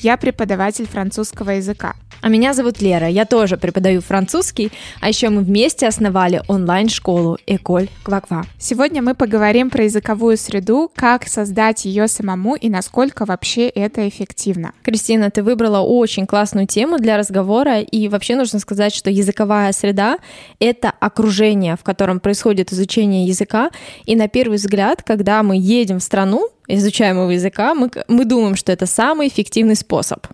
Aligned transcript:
я 0.00 0.16
преподаватель 0.16 0.86
французского 0.86 1.50
языка. 1.50 1.94
А 2.20 2.28
меня 2.28 2.52
зовут 2.52 2.82
Лера, 2.82 3.06
я 3.06 3.24
тоже 3.24 3.56
преподаю 3.56 4.00
французский, 4.00 4.72
а 5.00 5.08
еще 5.08 5.28
мы 5.28 5.42
вместе 5.42 5.86
основали 5.86 6.42
онлайн-школу 6.48 7.38
Эколь 7.46 7.88
Кваква. 8.02 8.44
Сегодня 8.58 9.02
мы 9.02 9.14
поговорим 9.14 9.70
про 9.70 9.84
языковую 9.84 10.36
среду, 10.36 10.90
как 10.96 11.28
создать 11.28 11.84
ее 11.84 12.08
самому 12.08 12.56
и 12.56 12.68
насколько 12.68 13.24
вообще 13.24 13.68
это 13.68 14.08
эффективно. 14.08 14.72
Кристина, 14.82 15.30
ты 15.30 15.44
выбрала 15.44 15.78
очень 15.78 16.26
классную 16.26 16.66
тему 16.66 16.98
для 16.98 17.16
разговора, 17.16 17.80
и 17.80 18.08
вообще 18.08 18.34
нужно 18.34 18.58
сказать, 18.58 18.92
что 18.92 19.10
языковая 19.10 19.70
среда— 19.70 20.18
это 20.58 20.90
окружение, 20.90 21.76
в 21.76 21.84
котором 21.84 22.18
происходит 22.18 22.72
изучение 22.72 23.26
языка, 23.26 23.70
и 24.06 24.16
на 24.16 24.26
первый 24.26 24.56
взгляд, 24.56 25.04
когда 25.04 25.40
мы 25.44 25.56
едем 25.56 26.00
в 26.00 26.02
страну 26.02 26.48
изучаемого 26.68 27.30
языка, 27.30 27.74
мы, 27.74 27.90
мы 28.08 28.24
думаем, 28.24 28.56
что 28.56 28.72
это 28.72 28.86
самый 28.86 29.28
эффективный 29.28 29.74
способ. 29.74 30.26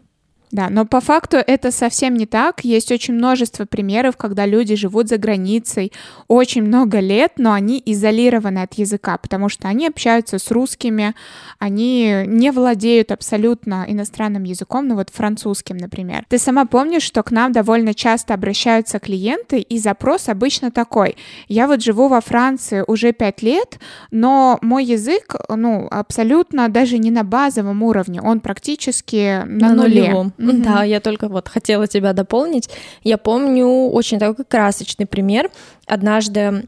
Да, 0.55 0.69
но 0.71 0.87
по 0.87 1.01
факту 1.01 1.39
это 1.39 1.73
совсем 1.73 2.15
не 2.15 2.27
так. 2.27 2.65
Есть 2.65 2.93
очень 2.93 3.15
множество 3.15 3.65
примеров, 3.65 4.17
когда 4.17 4.47
люди 4.47 4.77
живут 4.77 5.09
за 5.09 5.19
границей 5.19 5.93
очень 6.29 6.63
много 6.63 7.01
лет, 7.01 7.33
но 7.39 7.55
они 7.55 7.83
изолированы 7.85 8.61
от 8.61 8.75
языка, 8.75 9.19
потому 9.19 9.49
что 9.49 9.67
они 9.67 9.89
общаются 9.89 10.39
с 10.39 10.53
русскими, 10.53 11.17
они 11.59 12.23
не 12.27 12.53
владеют 12.53 13.11
абсолютно 13.11 13.85
иностранным 13.89 14.45
языком, 14.45 14.87
ну 14.87 14.95
вот 14.95 15.11
французским, 15.11 15.77
например. 15.77 16.25
Ты 16.29 16.39
сама 16.39 16.67
помнишь, 16.67 17.03
что 17.03 17.25
к 17.25 17.33
нам 17.33 17.51
довольно 17.51 17.93
часто 17.93 18.33
обращаются 18.33 19.01
клиенты, 19.01 19.59
и 19.59 19.79
запрос 19.81 20.29
обычно 20.29 20.71
такой. 20.71 21.17
Я 21.49 21.67
вот 21.67 21.83
живу 21.83 22.07
во 22.07 22.21
Франции 22.21 22.85
уже 22.87 23.13
пять 23.13 23.43
лет, 23.43 23.81
но 24.13 24.61
мой 24.63 24.85
язык, 24.85 25.35
ну, 25.49 25.89
абсолютно 25.91 26.69
даже 26.69 26.99
не 26.99 27.11
на 27.11 27.25
базовом 27.25 27.83
уровне, 27.83 28.23
он 28.23 28.39
практически 28.39 29.43
на, 29.47 29.71
на 29.71 29.75
нуле. 29.75 30.03
Нулевом. 30.03 30.33
Да, 30.53 30.85
я 30.85 31.01
только 31.01 31.29
вот 31.29 31.49
хотела 31.49 31.87
тебя 31.87 32.13
дополнить. 32.13 32.69
Я 33.03 33.19
помню 33.19 33.67
очень 33.67 34.19
такой 34.19 34.45
красочный 34.45 35.07
пример. 35.07 35.51
Однажды, 35.87 36.67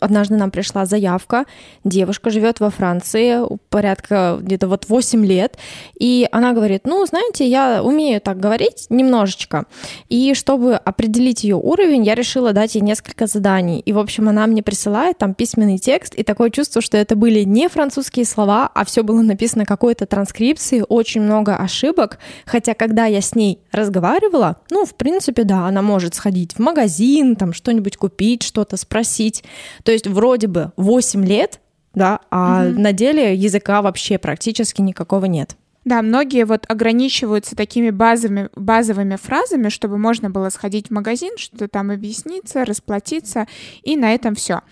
однажды 0.00 0.36
нам 0.36 0.50
пришла 0.50 0.86
заявка. 0.86 1.44
Девушка 1.84 2.30
живет 2.30 2.60
во 2.60 2.70
Франции 2.70 3.40
порядка 3.68 4.38
где-то 4.40 4.68
вот 4.68 4.88
8 4.88 5.26
лет. 5.26 5.58
И 5.98 6.26
она 6.32 6.52
говорит, 6.54 6.82
ну, 6.86 7.04
знаете, 7.04 7.46
я 7.46 7.82
умею 7.82 8.20
так 8.20 8.40
говорить 8.40 8.86
немножечко. 8.88 9.66
И 10.08 10.32
чтобы 10.34 10.74
определить 10.74 11.44
ее 11.44 11.56
уровень, 11.56 12.02
я 12.04 12.14
решила 12.14 12.52
дать 12.52 12.74
ей 12.76 12.80
несколько 12.80 13.26
заданий. 13.26 13.80
И, 13.80 13.92
в 13.92 13.98
общем, 13.98 14.28
она 14.28 14.46
мне 14.46 14.62
присылает 14.62 15.18
там 15.18 15.34
письменный 15.34 15.78
текст, 15.78 16.14
и 16.14 16.22
такое 16.22 16.50
чувство, 16.50 16.80
что 16.80 16.96
это 16.96 17.14
были 17.14 17.42
не 17.44 17.68
французские 17.68 18.24
слова, 18.24 18.70
а 18.74 18.84
все 18.86 19.02
было 19.02 19.20
написано 19.20 19.66
какой-то 19.66 20.06
транскрипции, 20.06 20.82
очень 20.88 21.20
много 21.20 21.56
ошибок. 21.56 22.18
Хотя, 22.46 22.72
когда 22.74 22.95
я 23.04 23.20
с 23.20 23.34
ней 23.34 23.60
разговаривала, 23.72 24.56
ну, 24.70 24.86
в 24.86 24.94
принципе, 24.94 25.44
да, 25.44 25.66
она 25.66 25.82
может 25.82 26.14
сходить 26.14 26.54
в 26.54 26.60
магазин, 26.60 27.36
там 27.36 27.52
что-нибудь 27.52 27.98
купить, 27.98 28.42
что-то 28.42 28.78
спросить. 28.78 29.44
То 29.84 29.92
есть 29.92 30.06
вроде 30.06 30.46
бы 30.46 30.72
8 30.78 31.22
лет, 31.26 31.60
да, 31.94 32.20
а 32.30 32.64
угу. 32.66 32.80
на 32.80 32.92
деле 32.92 33.34
языка 33.34 33.82
вообще 33.82 34.16
практически 34.16 34.80
никакого 34.80 35.26
нет. 35.26 35.56
Да, 35.86 36.02
многие 36.02 36.44
вот 36.44 36.66
ограничиваются 36.68 37.54
такими 37.54 37.90
базовыми, 37.90 38.50
базовыми 38.56 39.14
фразами, 39.14 39.68
чтобы 39.68 39.98
можно 39.98 40.30
было 40.30 40.50
сходить 40.50 40.88
в 40.88 40.90
магазин, 40.90 41.38
что-то 41.38 41.68
там 41.68 41.92
объясниться, 41.92 42.64
расплатиться, 42.64 43.46
и 43.84 43.96
на 43.96 44.12
этом 44.12 44.34
все. 44.34 44.62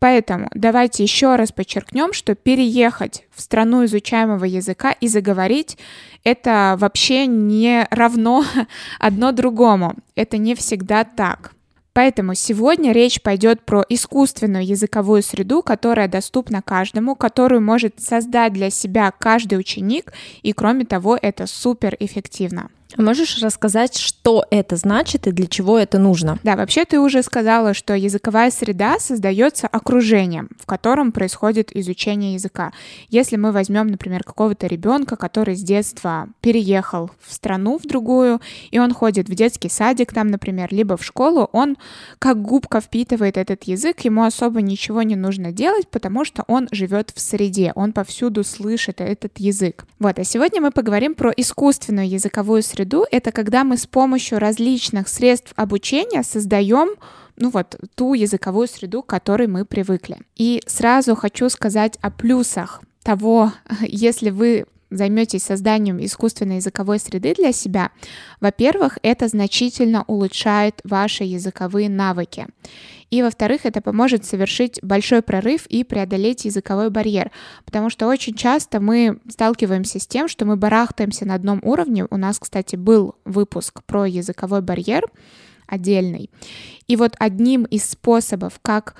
Поэтому 0.00 0.50
давайте 0.52 1.04
еще 1.04 1.36
раз 1.36 1.52
подчеркнем, 1.52 2.12
что 2.12 2.34
переехать 2.34 3.24
в 3.32 3.40
страну 3.40 3.84
изучаемого 3.84 4.44
языка 4.46 4.90
и 4.90 5.06
заговорить 5.06 5.78
это 6.24 6.74
вообще 6.76 7.26
не 7.26 7.86
равно 7.90 8.44
одно 8.98 9.30
другому. 9.30 9.94
Это 10.16 10.38
не 10.38 10.56
всегда 10.56 11.04
так. 11.04 11.52
Поэтому 11.94 12.34
сегодня 12.34 12.92
речь 12.92 13.22
пойдет 13.22 13.64
про 13.64 13.84
искусственную 13.88 14.66
языковую 14.66 15.22
среду, 15.22 15.62
которая 15.62 16.08
доступна 16.08 16.60
каждому, 16.60 17.14
которую 17.14 17.62
может 17.62 18.00
создать 18.00 18.52
для 18.52 18.68
себя 18.68 19.12
каждый 19.16 19.58
ученик, 19.58 20.12
и 20.42 20.52
кроме 20.52 20.84
того, 20.84 21.16
это 21.20 21.46
супер 21.46 21.96
эффективно. 22.00 22.68
Можешь 22.96 23.42
рассказать, 23.42 23.96
что 23.98 24.44
это 24.50 24.76
значит 24.76 25.26
и 25.26 25.32
для 25.32 25.46
чего 25.48 25.78
это 25.78 25.98
нужно? 25.98 26.38
Да, 26.44 26.54
вообще 26.54 26.84
ты 26.84 27.00
уже 27.00 27.22
сказала, 27.24 27.74
что 27.74 27.94
языковая 27.94 28.52
среда 28.52 29.00
создается 29.00 29.66
окружением, 29.66 30.48
в 30.60 30.66
котором 30.66 31.10
происходит 31.10 31.74
изучение 31.74 32.34
языка. 32.34 32.72
Если 33.08 33.36
мы 33.36 33.50
возьмем, 33.50 33.88
например, 33.88 34.22
какого-то 34.22 34.68
ребенка, 34.68 35.16
который 35.16 35.56
с 35.56 35.62
детства 35.62 36.28
переехал 36.40 37.10
в 37.20 37.34
страну, 37.34 37.78
в 37.78 37.82
другую, 37.82 38.40
и 38.70 38.78
он 38.78 38.94
ходит 38.94 39.28
в 39.28 39.34
детский 39.34 39.68
садик 39.68 40.12
там, 40.12 40.28
например, 40.28 40.68
либо 40.70 40.96
в 40.96 41.04
школу, 41.04 41.48
он 41.52 41.76
как 42.20 42.40
губка 42.40 42.80
впитывает 42.80 43.36
этот 43.36 43.64
язык, 43.64 44.00
ему 44.00 44.22
особо 44.22 44.62
ничего 44.62 45.02
не 45.02 45.16
нужно 45.16 45.50
делать, 45.50 45.88
потому 45.88 46.24
что 46.24 46.44
он 46.46 46.68
живет 46.70 47.10
в 47.14 47.20
среде, 47.20 47.72
он 47.74 47.92
повсюду 47.92 48.44
слышит 48.44 49.00
этот 49.00 49.38
язык. 49.38 49.84
Вот, 49.98 50.18
а 50.18 50.24
сегодня 50.24 50.60
мы 50.60 50.70
поговорим 50.70 51.14
про 51.14 51.32
искусственную 51.36 52.08
языковую 52.08 52.62
среду, 52.62 52.83
виду, 52.84 53.04
это 53.10 53.32
когда 53.32 53.64
мы 53.64 53.76
с 53.76 53.86
помощью 53.86 54.38
различных 54.38 55.08
средств 55.08 55.52
обучения 55.56 56.22
создаем 56.22 56.94
ну 57.36 57.50
вот, 57.50 57.76
ту 57.94 58.14
языковую 58.14 58.68
среду, 58.68 59.02
к 59.02 59.06
которой 59.06 59.48
мы 59.48 59.64
привыкли. 59.64 60.18
И 60.36 60.62
сразу 60.66 61.16
хочу 61.16 61.48
сказать 61.48 61.98
о 62.00 62.10
плюсах 62.10 62.82
того, 63.02 63.52
если 63.80 64.30
вы 64.30 64.66
займетесь 64.96 65.42
созданием 65.42 66.02
искусственной 66.04 66.56
языковой 66.56 66.98
среды 66.98 67.34
для 67.34 67.52
себя, 67.52 67.90
во-первых, 68.40 68.98
это 69.02 69.28
значительно 69.28 70.04
улучшает 70.06 70.80
ваши 70.84 71.24
языковые 71.24 71.88
навыки. 71.88 72.46
И, 73.10 73.22
во-вторых, 73.22 73.60
это 73.64 73.80
поможет 73.80 74.24
совершить 74.24 74.80
большой 74.82 75.22
прорыв 75.22 75.66
и 75.66 75.84
преодолеть 75.84 76.46
языковой 76.46 76.90
барьер. 76.90 77.30
Потому 77.64 77.88
что 77.88 78.08
очень 78.08 78.34
часто 78.34 78.80
мы 78.80 79.20
сталкиваемся 79.28 80.00
с 80.00 80.06
тем, 80.06 80.26
что 80.26 80.44
мы 80.44 80.56
барахтаемся 80.56 81.24
на 81.24 81.34
одном 81.34 81.60
уровне. 81.62 82.06
У 82.10 82.16
нас, 82.16 82.40
кстати, 82.40 82.74
был 82.74 83.14
выпуск 83.24 83.82
про 83.84 84.06
языковой 84.06 84.62
барьер 84.62 85.04
отдельный. 85.66 86.30
И 86.88 86.96
вот 86.96 87.14
одним 87.18 87.64
из 87.64 87.84
способов, 87.88 88.58
как 88.62 88.96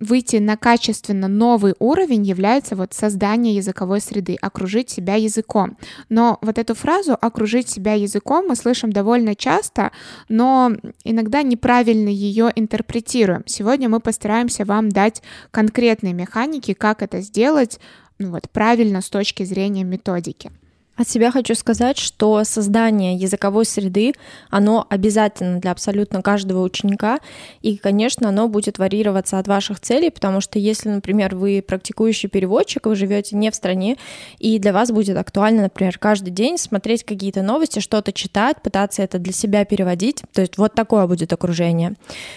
выйти 0.00 0.36
на 0.36 0.56
качественно 0.56 1.28
новый 1.28 1.74
уровень 1.78 2.24
является 2.24 2.74
вот 2.74 2.94
создание 2.94 3.54
языковой 3.54 4.00
среды, 4.00 4.36
окружить 4.40 4.90
себя 4.90 5.14
языком. 5.14 5.76
Но 6.08 6.38
вот 6.40 6.58
эту 6.58 6.74
фразу 6.74 7.16
«окружить 7.20 7.68
себя 7.68 7.94
языком» 7.94 8.46
мы 8.48 8.56
слышим 8.56 8.92
довольно 8.92 9.34
часто, 9.34 9.92
но 10.28 10.72
иногда 11.04 11.42
неправильно 11.42 12.08
ее 12.08 12.50
интерпретируем. 12.56 13.42
Сегодня 13.46 13.88
мы 13.88 14.00
постараемся 14.00 14.64
вам 14.64 14.88
дать 14.88 15.22
конкретные 15.50 16.14
механики, 16.14 16.72
как 16.72 17.02
это 17.02 17.20
сделать 17.20 17.78
ну 18.18 18.30
вот, 18.32 18.50
правильно 18.50 19.00
с 19.00 19.08
точки 19.08 19.44
зрения 19.44 19.82
методики. 19.82 20.52
От 21.00 21.08
себя 21.08 21.30
хочу 21.30 21.54
сказать, 21.54 21.96
что 21.96 22.44
создание 22.44 23.14
языковой 23.14 23.64
среды, 23.64 24.12
оно 24.50 24.86
обязательно 24.90 25.58
для 25.58 25.70
абсолютно 25.70 26.20
каждого 26.20 26.62
ученика, 26.62 27.20
и, 27.62 27.78
конечно, 27.78 28.28
оно 28.28 28.48
будет 28.48 28.76
варьироваться 28.78 29.38
от 29.38 29.48
ваших 29.48 29.80
целей, 29.80 30.10
потому 30.10 30.42
что 30.42 30.58
если, 30.58 30.90
например, 30.90 31.34
вы 31.34 31.64
практикующий 31.66 32.28
переводчик, 32.28 32.84
вы 32.84 32.96
живете 32.96 33.34
не 33.34 33.50
в 33.50 33.54
стране, 33.54 33.96
и 34.40 34.58
для 34.58 34.74
вас 34.74 34.90
будет 34.90 35.16
актуально, 35.16 35.62
например, 35.62 35.96
каждый 35.98 36.32
день 36.32 36.58
смотреть 36.58 37.04
какие-то 37.04 37.40
новости, 37.40 37.78
что-то 37.78 38.12
читать, 38.12 38.60
пытаться 38.60 39.02
это 39.02 39.18
для 39.18 39.32
себя 39.32 39.64
переводить, 39.64 40.22
то 40.34 40.42
есть 40.42 40.58
вот 40.58 40.74
такое 40.74 41.06
будет 41.06 41.32
окружение. 41.32 41.94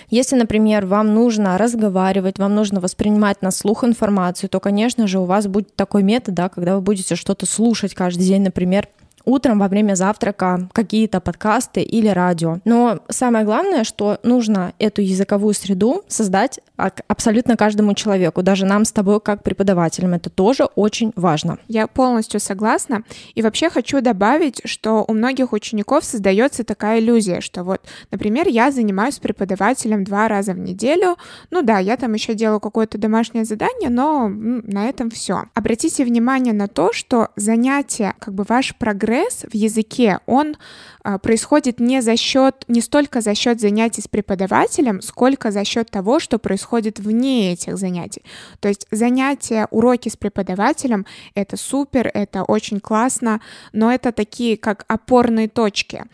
Если, 0.09 0.37
например, 0.37 0.85
вам 0.85 1.13
нужно 1.13 1.57
разговаривать, 1.57 2.39
вам 2.39 2.55
нужно 2.55 2.79
воспринимать 2.79 3.41
на 3.41 3.51
слух 3.51 3.83
информацию, 3.83 4.49
то, 4.49 4.61
конечно 4.61 5.05
же, 5.05 5.19
у 5.19 5.25
вас 5.25 5.47
будет 5.47 5.75
такой 5.75 6.01
метод, 6.01 6.33
да, 6.33 6.47
когда 6.47 6.75
вы 6.75 6.81
будете 6.81 7.17
что-то 7.17 7.45
слушать 7.45 7.93
каждый 7.93 8.25
день, 8.25 8.52
например, 8.53 8.87
утром 9.25 9.59
во 9.59 9.67
время 9.67 9.95
завтрака 9.95 10.69
какие-то 10.73 11.19
подкасты 11.19 11.81
или 11.81 12.07
радио. 12.07 12.59
Но 12.65 12.99
самое 13.09 13.45
главное, 13.45 13.83
что 13.83 14.19
нужно 14.23 14.73
эту 14.79 15.01
языковую 15.01 15.53
среду 15.53 16.03
создать 16.07 16.59
абсолютно 16.75 17.55
каждому 17.55 17.93
человеку, 17.93 18.41
даже 18.41 18.65
нам 18.65 18.85
с 18.85 18.91
тобой 18.91 19.19
как 19.19 19.43
преподавателям. 19.43 20.13
Это 20.13 20.29
тоже 20.29 20.65
очень 20.75 21.13
важно. 21.15 21.57
Я 21.67 21.87
полностью 21.87 22.39
согласна. 22.39 23.03
И 23.35 23.41
вообще 23.41 23.69
хочу 23.69 24.01
добавить, 24.01 24.61
что 24.65 25.05
у 25.07 25.13
многих 25.13 25.53
учеников 25.53 26.03
создается 26.03 26.63
такая 26.63 26.99
иллюзия, 26.99 27.41
что 27.41 27.63
вот, 27.63 27.81
например, 28.11 28.47
я 28.47 28.71
занимаюсь 28.71 29.19
преподавателем 29.19 30.03
два 30.03 30.27
раза 30.27 30.53
в 30.53 30.59
неделю. 30.59 31.17
Ну 31.51 31.61
да, 31.61 31.79
я 31.79 31.97
там 31.97 32.13
еще 32.13 32.33
делаю 32.33 32.59
какое-то 32.59 32.97
домашнее 32.97 33.45
задание, 33.45 33.89
но 33.89 34.27
на 34.27 34.85
этом 34.85 35.09
все. 35.09 35.43
Обратите 35.53 36.03
внимание 36.03 36.53
на 36.53 36.67
то, 36.67 36.91
что 36.91 37.29
занятие, 37.35 38.15
как 38.19 38.33
бы 38.33 38.45
ваш 38.47 38.75
прогресс 38.75 39.12
в 39.21 39.53
языке, 39.53 40.19
он 40.25 40.55
а, 41.03 41.17
происходит 41.17 41.79
не 41.79 42.01
за 42.01 42.15
счет, 42.17 42.63
не 42.67 42.81
столько 42.81 43.21
за 43.21 43.35
счет 43.35 43.59
занятий 43.59 44.01
с 44.01 44.07
преподавателем, 44.07 45.01
сколько 45.01 45.51
за 45.51 45.65
счет 45.65 45.91
того, 45.91 46.19
что 46.19 46.39
происходит 46.39 46.99
вне 46.99 47.53
этих 47.53 47.77
занятий. 47.77 48.23
То 48.59 48.69
есть 48.69 48.87
занятия, 48.91 49.67
уроки 49.71 50.09
с 50.09 50.15
преподавателем— 50.15 51.05
это 51.35 51.57
супер, 51.57 52.09
это 52.13 52.43
очень 52.43 52.79
классно, 52.79 53.41
но 53.73 53.91
это 53.91 54.11
такие 54.11 54.57
как 54.57 54.85
опорные 54.87 55.49
точки. 55.49 56.05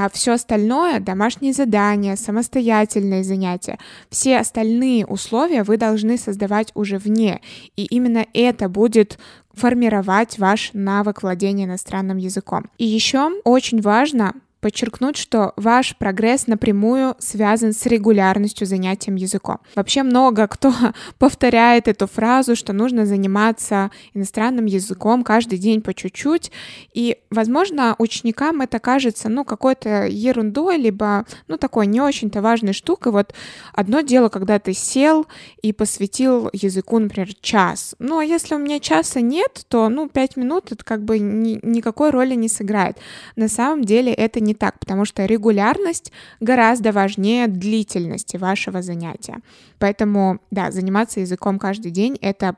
А 0.00 0.08
все 0.10 0.34
остальное— 0.34 1.00
домашние 1.00 1.52
задания, 1.52 2.14
самостоятельные 2.14 3.24
занятия, 3.24 3.80
все 4.10 4.38
остальные 4.38 5.04
условия 5.04 5.64
вы 5.64 5.76
должны 5.76 6.16
создавать 6.18 6.70
уже 6.74 6.98
вне. 6.98 7.40
И 7.74 7.84
именно 7.84 8.24
это 8.32 8.68
будет 8.68 9.18
формировать 9.52 10.38
ваш 10.38 10.70
навык 10.72 11.24
владения 11.24 11.64
иностранным 11.64 12.16
языком. 12.16 12.66
И 12.78 12.86
еще 12.86 13.32
очень 13.42 13.80
важно 13.80 14.34
подчеркнуть, 14.60 15.16
что 15.16 15.52
ваш 15.56 15.96
прогресс 15.96 16.46
напрямую 16.46 17.14
связан 17.18 17.72
с 17.72 17.86
регулярностью 17.86 18.66
занятием 18.66 19.16
языком. 19.16 19.58
Вообще 19.74 20.02
много 20.02 20.46
кто 20.46 20.72
повторяет 21.18 21.88
эту 21.88 22.06
фразу, 22.06 22.56
что 22.56 22.72
нужно 22.72 23.06
заниматься 23.06 23.90
иностранным 24.14 24.66
языком 24.66 25.22
каждый 25.22 25.58
день 25.58 25.80
по 25.80 25.94
чуть-чуть, 25.94 26.50
и, 26.92 27.18
возможно, 27.30 27.94
ученикам 27.98 28.60
это 28.60 28.78
кажется, 28.78 29.28
ну, 29.28 29.44
какой-то 29.44 30.06
ерундой, 30.06 30.76
либо, 30.76 31.26
ну, 31.46 31.56
такой 31.56 31.86
не 31.86 32.00
очень-то 32.00 32.42
важной 32.42 32.72
штукой. 32.72 33.12
Вот 33.12 33.34
одно 33.72 34.00
дело, 34.00 34.28
когда 34.28 34.58
ты 34.58 34.72
сел 34.72 35.26
и 35.62 35.72
посвятил 35.72 36.50
языку, 36.52 36.98
например, 36.98 37.34
час. 37.40 37.94
Ну, 37.98 38.18
а 38.18 38.24
если 38.24 38.54
у 38.54 38.58
меня 38.58 38.80
часа 38.80 39.20
нет, 39.20 39.64
то, 39.68 39.88
ну, 39.88 40.08
пять 40.08 40.36
минут 40.36 40.72
это 40.72 40.84
как 40.84 41.04
бы 41.04 41.18
ни, 41.18 41.58
никакой 41.62 42.10
роли 42.10 42.34
не 42.34 42.48
сыграет. 42.48 42.98
На 43.36 43.48
самом 43.48 43.84
деле 43.84 44.12
это 44.12 44.40
не 44.40 44.47
так, 44.54 44.78
потому 44.78 45.04
что 45.04 45.24
регулярность 45.24 46.12
гораздо 46.40 46.92
важнее 46.92 47.48
длительности 47.48 48.36
вашего 48.36 48.82
занятия. 48.82 49.38
Поэтому, 49.78 50.40
да, 50.50 50.70
заниматься 50.70 51.20
языком 51.20 51.58
каждый 51.58 51.90
день— 51.90 52.18
это 52.20 52.56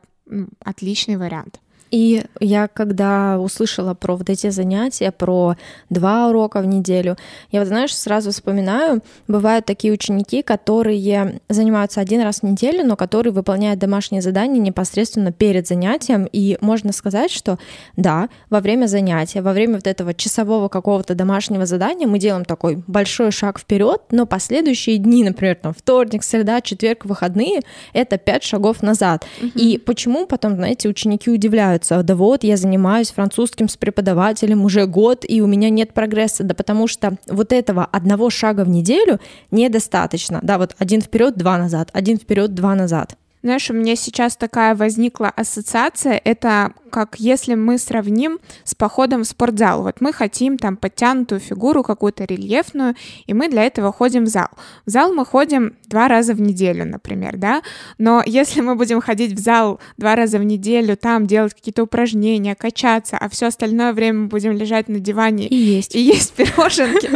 отличный 0.65 1.17
вариант. 1.17 1.61
И 1.91 2.25
я, 2.41 2.69
когда 2.69 3.39
услышала 3.39 3.95
про 3.95 4.17
вот 4.17 4.31
эти 4.31 4.51
занятия, 4.51 5.11
про 5.11 5.57
два 5.89 6.29
урока 6.29 6.61
в 6.61 6.67
неделю, 6.67 7.17
я 7.51 7.61
вот, 7.61 7.69
знаешь, 7.69 7.95
сразу 7.97 8.31
вспоминаю, 8.31 9.03
бывают 9.29 9.67
такие 9.67 9.93
ученики, 9.93 10.43
которые 10.43 11.41
занимаются 11.49 12.01
один 12.01 12.23
раз 12.23 12.41
в 12.41 12.43
неделю, 12.45 12.85
но 12.85 12.97
которые 12.97 13.33
выполняют 13.33 13.81
домашние 13.81 14.23
задания 14.23 14.61
непосредственно 14.61 15.33
перед 15.33 15.67
занятием, 15.67 16.29
и 16.31 16.59
можно 16.61 16.93
сказать, 16.93 17.31
что 17.31 17.59
да, 17.97 18.29
во 18.51 18.61
время 18.61 18.87
занятия, 18.87 19.43
во 19.43 19.53
время 19.53 19.75
вот 19.75 19.87
этого 19.87 20.15
часового 20.15 20.69
какого-то 20.69 21.15
домашнего 21.15 21.67
задания 21.67 22.07
мы 22.07 22.19
делаем 22.19 22.45
такой 22.45 22.83
большой 22.87 23.33
шаг 23.33 23.59
вперед, 23.59 24.03
но 24.11 24.27
последующие 24.27 24.99
дни, 24.99 25.25
например, 25.25 25.57
там 25.57 25.75
вторник, 25.75 26.23
среда, 26.23 26.61
четверг, 26.61 27.05
выходные, 27.05 27.61
это 27.93 28.19
пять 28.19 28.45
шагов 28.45 28.83
назад. 28.83 29.27
Угу. 29.41 29.51
И 29.57 29.79
почему 29.79 30.27
потом, 30.27 30.55
знаете, 30.57 30.89
ученики 30.89 31.31
удивляются, 31.31 31.80
удивляются, 31.81 32.03
да 32.03 32.15
вот, 32.15 32.45
я 32.45 32.57
занимаюсь 32.57 33.11
французским 33.11 33.69
с 33.69 33.77
преподавателем 33.77 34.65
уже 34.65 34.87
год, 34.87 35.25
и 35.27 35.41
у 35.41 35.47
меня 35.47 35.71
нет 35.71 35.93
прогресса, 35.93 36.45
да 36.45 36.55
потому 36.55 36.87
что 36.87 37.17
вот 37.27 37.53
этого 37.53 37.85
одного 37.85 38.31
шага 38.31 38.65
в 38.65 38.69
неделю 38.69 39.19
недостаточно, 39.51 40.41
да, 40.43 40.59
вот 40.59 40.75
один 40.79 41.01
вперед, 41.01 41.37
два 41.37 41.59
назад, 41.59 41.91
один 41.93 42.19
вперед, 42.19 42.55
два 42.55 42.75
назад. 42.75 43.17
Знаешь, 43.43 43.71
у 43.71 43.75
меня 43.75 43.97
сейчас 43.97 44.37
такая 44.37 44.75
возникла 44.75 45.29
ассоциация, 45.29 46.21
это 46.23 46.75
как 46.91 47.17
если 47.19 47.55
мы 47.55 47.79
сравним 47.79 48.39
с 48.65 48.75
походом 48.75 49.23
в 49.23 49.27
спортзал. 49.27 49.85
Вот 49.85 50.01
мы 50.01 50.13
хотим 50.13 50.59
там 50.59 50.77
подтянутую 50.77 51.41
фигуру 51.41 51.83
какую-то 51.83 52.25
рельефную, 52.25 52.97
и 53.27 53.33
мы 53.33 53.49
для 53.49 53.63
этого 53.63 53.93
ходим 53.93 54.25
в 54.25 54.29
зал. 54.29 54.49
В 54.85 54.91
зал 54.91 55.15
мы 55.15 55.25
ходим 55.25 55.77
два 55.87 56.09
раза 56.09 56.35
в 56.35 56.41
неделю, 56.41 56.85
например, 56.85 57.37
да, 57.37 57.63
но 57.99 58.23
если 58.27 58.61
мы 58.61 58.75
будем 58.75 59.01
ходить 59.01 59.33
в 59.33 59.39
зал 59.39 59.81
два 59.97 60.17
раза 60.17 60.39
в 60.39 60.45
неделю, 60.45 60.97
там 60.97 61.27
делать 61.27 61.55
какие-то 61.55 61.85
упражнения, 61.85 62.55
качаться, 62.55 63.17
а 63.17 63.29
все 63.29 63.47
остальное 63.47 63.93
время 63.93 64.21
мы 64.21 64.27
будем 64.27 64.53
лежать 64.53 64.89
на 64.89 64.99
диване 64.99 65.47
и 65.47 65.57
есть, 65.57 65.95
и 65.95 66.01
есть 66.01 66.33
пироженки, 66.35 67.11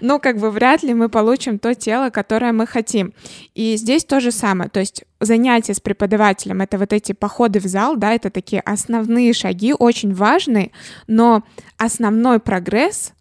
ну, 0.00 0.18
как 0.18 0.38
бы 0.38 0.50
вряд 0.50 0.82
ли 0.82 0.92
мы 0.92 1.08
получим 1.08 1.58
то 1.58 1.74
тело, 1.74 2.10
которое 2.10 2.52
мы 2.52 2.66
хотим. 2.66 3.14
И 3.54 3.76
здесь 3.76 4.04
то 4.04 4.20
же 4.20 4.32
самое, 4.32 4.68
то 4.68 4.80
есть 4.80 5.04
занятия 5.20 5.74
с 5.74 5.80
преподавателем, 5.80 6.60
это 6.62 6.78
вот 6.78 6.92
эти 6.92 7.12
походы 7.12 7.60
в 7.60 7.66
зал, 7.66 7.96
да, 7.96 8.12
это 8.12 8.30
такие 8.30 8.60
основные 8.62 9.32
шаги, 9.32 9.74
очень 9.78 10.14
важные, 10.14 10.72
но 11.06 11.44
основной 11.76 12.40
прогресс 12.40 13.12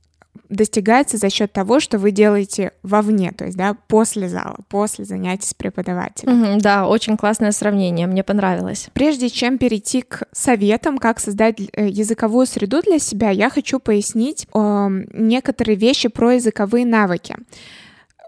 достигается 0.50 1.18
за 1.18 1.30
счет 1.30 1.54
того, 1.54 1.80
что 1.80 2.00
вы 2.00 2.12
делаете 2.12 2.72
вовне, 2.82 3.32
то 3.32 3.46
есть, 3.46 3.58
да, 3.58 3.76
после 3.88 4.28
зала, 4.28 4.58
после 4.68 5.06
занятий 5.06 5.48
с 5.48 5.54
преподавателем. 5.54 6.44
Mm-hmm, 6.44 6.62
да, 6.62 6.88
очень 6.88 7.18
классное 7.18 7.52
сравнение, 7.52 8.08
мне 8.08 8.24
понравилось. 8.24 8.90
Прежде 8.94 9.30
чем 9.30 9.58
перейти 9.58 10.02
к 10.02 10.24
советам, 10.32 10.98
как 10.98 11.20
создать 11.20 11.60
э, 11.60 11.88
языковую 11.88 12.48
среду 12.48 12.82
для 12.82 13.00
себя, 13.00 13.30
я 13.30 13.50
хочу 13.50 13.80
пояснить 13.80 14.48
э, 14.54 14.88
некоторые 15.14 15.76
вещи 15.76 16.10
про 16.10 16.34
языковые 16.34 16.86
навыки. 16.86 17.36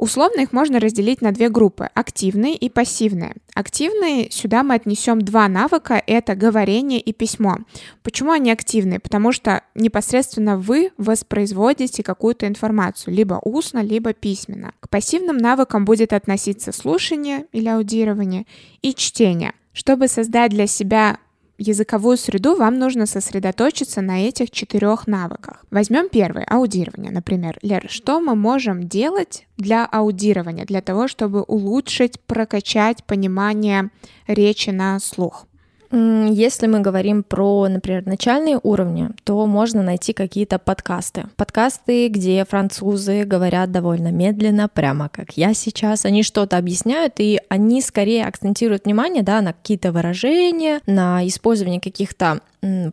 Условно 0.01 0.41
их 0.41 0.51
можно 0.51 0.79
разделить 0.79 1.21
на 1.21 1.31
две 1.31 1.47
группы— 1.49 1.87
активные 1.93 2.55
и 2.55 2.69
пассивные. 2.69 3.35
Активные 3.53 4.31
сюда 4.31 4.63
мы 4.63 4.73
отнесем 4.73 5.21
два 5.21 5.47
навыка— 5.47 6.01
это 6.07 6.33
говорение 6.33 6.99
и 6.99 7.13
письмо. 7.13 7.57
Почему 8.01 8.31
они 8.31 8.51
активные? 8.51 8.99
Потому 8.99 9.31
что 9.31 9.61
непосредственно 9.75 10.57
вы 10.57 10.89
воспроизводите 10.97 12.01
какую-то 12.01 12.47
информацию, 12.47 13.13
либо 13.13 13.39
устно, 13.43 13.83
либо 13.83 14.13
письменно. 14.13 14.73
К 14.79 14.89
пассивным 14.89 15.37
навыкам 15.37 15.85
будет 15.85 16.13
относиться 16.13 16.71
слушание 16.71 17.45
или 17.51 17.67
аудирование 17.67 18.47
и 18.81 18.95
чтение. 18.95 19.53
Чтобы 19.71 20.07
создать 20.07 20.49
для 20.49 20.65
себя 20.65 21.19
языковую 21.61 22.17
среду, 22.17 22.55
вам 22.55 22.79
нужно 22.79 23.05
сосредоточиться 23.05 24.01
на 24.01 24.27
этих 24.27 24.51
четырех 24.51 25.07
навыках. 25.07 25.63
Возьмем 25.71 26.09
первый, 26.09 26.43
аудирование, 26.43 27.11
например. 27.11 27.57
Лер, 27.61 27.85
что 27.89 28.19
мы 28.19 28.35
можем 28.35 28.87
делать 28.87 29.47
для 29.57 29.85
аудирования, 29.85 30.65
для 30.65 30.81
того, 30.81 31.07
чтобы 31.07 31.43
улучшить, 31.43 32.19
прокачать 32.21 33.03
понимание 33.03 33.91
речи 34.27 34.71
на 34.71 34.99
слух? 34.99 35.45
Если 35.91 36.67
мы 36.67 36.79
говорим 36.79 37.23
про, 37.23 37.67
например, 37.67 38.05
начальные 38.05 38.59
уровни, 38.63 39.09
то 39.23 39.45
можно 39.45 39.83
найти 39.83 40.13
какие-то 40.13 40.57
подкасты. 40.57 41.25
Подкасты, 41.35 42.07
где 42.07 42.45
французы 42.45 43.23
говорят 43.25 43.71
довольно 43.71 44.11
медленно, 44.11 44.69
прямо 44.69 45.09
как 45.09 45.37
я 45.37 45.53
сейчас. 45.53 46.05
Они 46.05 46.23
что-то 46.23 46.57
объясняют, 46.57 47.15
и 47.19 47.39
они 47.49 47.81
скорее 47.81 48.25
акцентируют 48.25 48.85
внимание 48.85 49.23
да, 49.23 49.41
на 49.41 49.53
какие-то 49.53 49.91
выражения, 49.91 50.79
на 50.85 51.27
использование 51.27 51.81
каких-то 51.81 52.41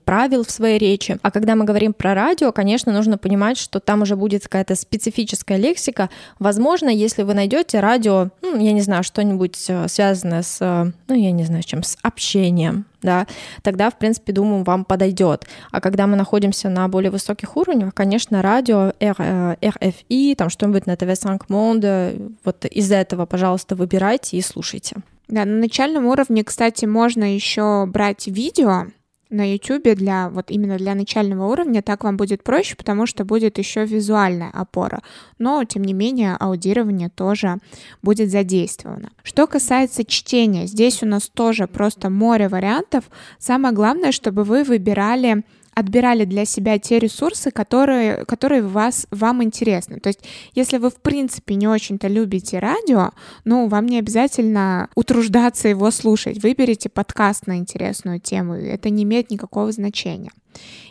правил 0.04 0.44
в 0.44 0.50
своей 0.50 0.78
речи. 0.78 1.18
А 1.22 1.30
когда 1.30 1.54
мы 1.54 1.64
говорим 1.64 1.92
про 1.92 2.14
радио, 2.14 2.52
конечно, 2.52 2.92
нужно 2.92 3.18
понимать, 3.18 3.58
что 3.58 3.80
там 3.80 4.02
уже 4.02 4.16
будет 4.16 4.44
какая-то 4.44 4.74
специфическая 4.74 5.58
лексика. 5.58 6.08
Возможно, 6.38 6.88
если 6.88 7.22
вы 7.22 7.34
найдете 7.34 7.80
радио, 7.80 8.30
ну, 8.40 8.58
я 8.58 8.72
не 8.72 8.80
знаю, 8.80 9.02
что-нибудь 9.04 9.62
э, 9.68 9.88
связанное 9.88 10.42
с, 10.42 10.58
э, 10.60 10.90
ну, 11.08 11.14
я 11.14 11.30
не 11.32 11.44
знаю, 11.44 11.62
чем, 11.64 11.82
с 11.82 11.98
общением, 12.02 12.86
да, 13.02 13.26
тогда, 13.62 13.90
в 13.90 13.98
принципе, 13.98 14.32
думаю, 14.32 14.64
вам 14.64 14.84
подойдет. 14.84 15.46
А 15.70 15.80
когда 15.80 16.06
мы 16.06 16.16
находимся 16.16 16.68
на 16.68 16.88
более 16.88 17.10
высоких 17.10 17.56
уровнях, 17.56 17.94
конечно, 17.94 18.42
радио, 18.42 18.92
RFI, 19.00 20.04
э, 20.08 20.34
там 20.34 20.50
что-нибудь 20.50 20.86
на 20.86 20.94
TV5 20.94 21.40
Monde, 21.48 22.36
вот 22.44 22.64
из 22.64 22.90
этого, 22.90 23.26
пожалуйста, 23.26 23.76
выбирайте 23.76 24.36
и 24.36 24.42
слушайте. 24.42 24.96
Да, 25.28 25.44
на 25.44 25.58
начальном 25.58 26.06
уровне, 26.06 26.42
кстати, 26.42 26.86
можно 26.86 27.34
еще 27.34 27.84
брать 27.86 28.26
видео, 28.26 28.86
на 29.30 29.52
YouTube 29.52 29.94
для 29.94 30.28
вот 30.30 30.50
именно 30.50 30.76
для 30.78 30.94
начального 30.94 31.46
уровня, 31.46 31.82
так 31.82 32.04
вам 32.04 32.16
будет 32.16 32.42
проще, 32.42 32.76
потому 32.76 33.06
что 33.06 33.24
будет 33.24 33.58
еще 33.58 33.84
визуальная 33.84 34.50
опора. 34.50 35.02
Но, 35.38 35.62
тем 35.64 35.82
не 35.82 35.92
менее, 35.92 36.36
аудирование 36.38 37.08
тоже 37.08 37.58
будет 38.02 38.30
задействовано. 38.30 39.10
Что 39.22 39.46
касается 39.46 40.04
чтения, 40.04 40.66
здесь 40.66 41.02
у 41.02 41.06
нас 41.06 41.28
тоже 41.28 41.66
просто 41.66 42.10
море 42.10 42.48
вариантов. 42.48 43.04
Самое 43.38 43.74
главное, 43.74 44.12
чтобы 44.12 44.44
вы 44.44 44.64
выбирали 44.64 45.44
отбирали 45.78 46.24
для 46.24 46.44
себя 46.44 46.78
те 46.78 46.98
ресурсы, 46.98 47.52
которые, 47.52 48.24
которые 48.24 48.62
вас, 48.62 49.06
вам 49.12 49.44
интересны. 49.44 50.00
То 50.00 50.08
есть, 50.08 50.20
если 50.54 50.78
вы, 50.78 50.90
в 50.90 50.96
принципе, 50.96 51.54
не 51.54 51.68
очень-то 51.68 52.08
любите 52.08 52.58
радио, 52.58 53.12
ну, 53.44 53.68
вам 53.68 53.86
не 53.86 53.98
обязательно 53.98 54.88
утруждаться 54.96 55.68
его 55.68 55.90
слушать. 55.92 56.42
Выберите 56.42 56.88
подкаст 56.88 57.46
на 57.46 57.58
интересную 57.58 58.18
тему. 58.18 58.54
Это 58.54 58.90
не 58.90 59.04
имеет 59.04 59.30
никакого 59.30 59.70
значения. 59.70 60.32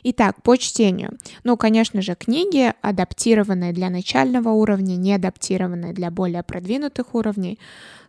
Итак, 0.04 0.42
по 0.44 0.58
чтению. 0.58 1.18
Ну, 1.44 1.58
конечно 1.58 2.02
же, 2.02 2.16
книги, 2.16 2.74
адаптированные 2.82 3.74
для 3.74 3.90
начального 3.90 4.50
уровня, 4.50 4.96
не 4.96 5.14
адаптированные 5.14 5.94
для 5.94 6.12
более 6.12 6.44
продвинутых 6.44 7.14
уровней, 7.16 7.60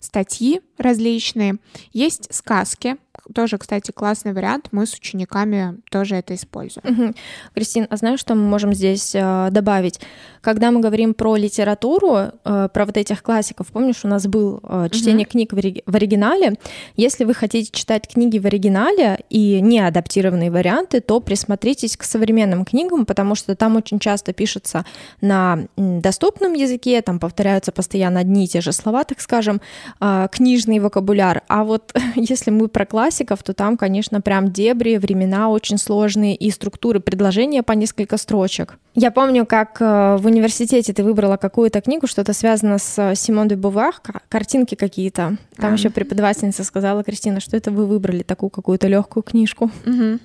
статьи 0.00 0.60
различные. 0.78 1.56
Есть 1.92 2.32
сказки, 2.32 2.96
тоже, 3.34 3.58
кстати, 3.58 3.90
классный 3.90 4.32
вариант. 4.32 4.68
Мы 4.72 4.86
с 4.86 4.94
учениками 4.94 5.78
тоже 5.90 6.16
это 6.16 6.34
используем. 6.34 6.86
Угу. 6.88 7.14
Кристин, 7.54 7.86
а 7.90 7.96
знаешь, 7.96 8.20
что 8.20 8.34
мы 8.34 8.42
можем 8.42 8.72
здесь 8.72 9.14
э, 9.14 9.48
добавить? 9.50 10.00
Когда 10.40 10.70
мы 10.70 10.80
говорим 10.80 11.14
про 11.14 11.36
литературу, 11.36 12.32
э, 12.44 12.68
про 12.72 12.86
вот 12.86 12.96
этих 12.96 13.22
классиков, 13.22 13.66
помнишь, 13.68 14.04
у 14.04 14.08
нас 14.08 14.26
был 14.26 14.60
э, 14.62 14.88
чтение 14.92 15.26
угу. 15.26 15.32
книг 15.32 15.52
в, 15.52 15.56
ори- 15.56 15.82
в 15.84 15.94
оригинале. 15.94 16.54
Если 16.96 17.24
вы 17.24 17.34
хотите 17.34 17.70
читать 17.70 18.08
книги 18.08 18.38
в 18.38 18.46
оригинале 18.46 19.18
и 19.28 19.60
не 19.60 19.80
адаптированные 19.80 20.50
варианты, 20.50 21.00
то 21.00 21.20
присмотритесь 21.48 21.96
к 21.96 22.04
современным 22.04 22.66
книгам, 22.66 23.06
потому 23.06 23.34
что 23.34 23.56
там 23.56 23.76
очень 23.76 23.98
часто 23.98 24.34
пишется 24.34 24.84
на 25.22 25.60
доступном 25.76 26.52
языке, 26.52 27.00
там 27.00 27.18
повторяются 27.18 27.72
постоянно 27.72 28.20
одни 28.20 28.44
и 28.44 28.48
те 28.48 28.60
же 28.60 28.72
слова, 28.72 29.04
так 29.04 29.20
скажем, 29.20 29.62
э, 30.00 30.28
книжный 30.30 30.78
вокабуляр. 30.78 31.42
А 31.48 31.64
вот 31.64 31.94
если 32.16 32.50
мы 32.50 32.68
про 32.68 32.84
классиков, 32.84 33.42
то 33.42 33.54
там, 33.54 33.78
конечно, 33.78 34.20
прям 34.20 34.52
дебри, 34.52 34.98
времена 34.98 35.48
очень 35.48 35.78
сложные 35.78 36.34
и 36.34 36.50
структуры 36.50 37.00
предложения 37.00 37.62
по 37.62 37.72
несколько 37.72 38.18
строчек. 38.18 38.76
Я 38.94 39.10
помню, 39.10 39.46
как 39.46 39.80
э, 39.80 40.16
в 40.18 40.26
университете 40.26 40.92
ты 40.92 41.02
выбрала 41.02 41.38
какую-то 41.38 41.80
книгу, 41.80 42.06
что-то 42.06 42.34
связано 42.34 42.78
с 42.78 42.98
э, 42.98 43.14
Симон 43.14 43.48
де 43.48 43.56
Бувар, 43.56 43.94
картинки 44.28 44.74
какие-то. 44.74 45.38
Там 45.56 45.72
а. 45.72 45.76
еще 45.76 45.88
преподавательница 45.88 46.62
сказала, 46.64 47.02
Кристина, 47.02 47.40
что 47.40 47.56
это 47.56 47.70
вы 47.70 47.86
выбрали 47.86 48.22
такую 48.22 48.50
какую-то 48.50 48.86
легкую 48.88 49.22
книжку. 49.22 49.70
Угу. 49.86 50.18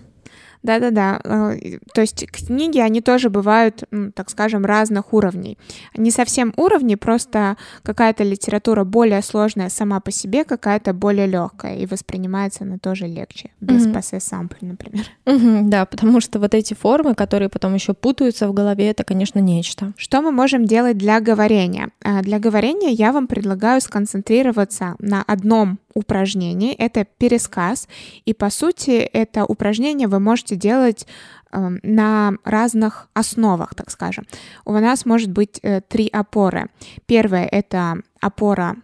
Да-да-да. 0.64 1.20
Э, 1.24 1.78
то 1.94 2.02
есть 2.02 2.26
книги, 2.32 2.80
они 2.80 3.02
тоже 3.02 3.30
бывают, 3.30 3.84
так 4.16 4.30
скажем, 4.30 4.66
разных 4.66 5.14
уровней. 5.14 5.58
Не 5.96 6.10
совсем 6.10 6.54
уровни, 6.58 6.96
просто 6.96 7.58
какая-то 7.84 8.24
литература 8.24 8.84
более 8.84 9.22
сложная 9.22 9.70
сама 9.70 10.00
по 10.00 10.12
себе, 10.12 10.46
какая-то 10.46 10.94
более 10.94 11.28
легкая, 11.28 11.78
и 11.78 11.86
воспринимается 11.86 12.64
она 12.64 12.78
тоже 12.78 13.08
легче, 13.08 13.52
без 13.60 13.86
mm-hmm. 13.86 13.94
пассе 13.94 14.20
сампль, 14.20 14.66
например. 14.66 15.06
Mm-hmm, 15.26 15.64
да, 15.64 15.86
потому 15.86 16.22
что 16.22 16.40
вот 16.40 16.54
эти 16.54 16.74
формы, 16.74 17.14
которые 17.14 17.50
потом 17.50 17.74
еще 17.74 17.94
путаются 17.94 18.48
в 18.48 18.54
голове, 18.54 18.90
это, 18.90 19.04
конечно, 19.04 19.40
нечто. 19.40 19.94
Что 19.98 20.22
мы 20.22 20.32
можем 20.32 20.66
делать 20.66 20.98
для 20.98 21.20
говорения? 21.20 21.90
А, 22.04 22.22
для 22.22 22.40
говорения 22.40 22.92
я 22.92 23.12
вам 23.12 23.28
предлагаю 23.28 23.82
сконцентрироваться 23.82 24.96
на 25.00 25.24
одном 25.24 25.80
упражнений. 25.94 26.74
Это 26.78 27.06
пересказ. 27.06 27.88
И, 28.26 28.34
по 28.34 28.50
сути, 28.50 28.92
это 28.92 29.46
упражнение 29.46 30.08
вы 30.08 30.20
можете 30.20 30.56
делать 30.56 31.08
эм, 31.52 31.80
на 31.84 32.34
разных 32.44 33.10
основах, 33.14 33.76
так 33.76 33.92
скажем. 33.92 34.26
У 34.66 34.74
нас 34.74 35.06
может 35.06 35.32
быть 35.32 35.60
э, 35.62 35.82
три 35.82 36.08
опоры. 36.08 36.70
Первая— 37.06 37.46
это 37.52 37.98
опора 38.20 38.76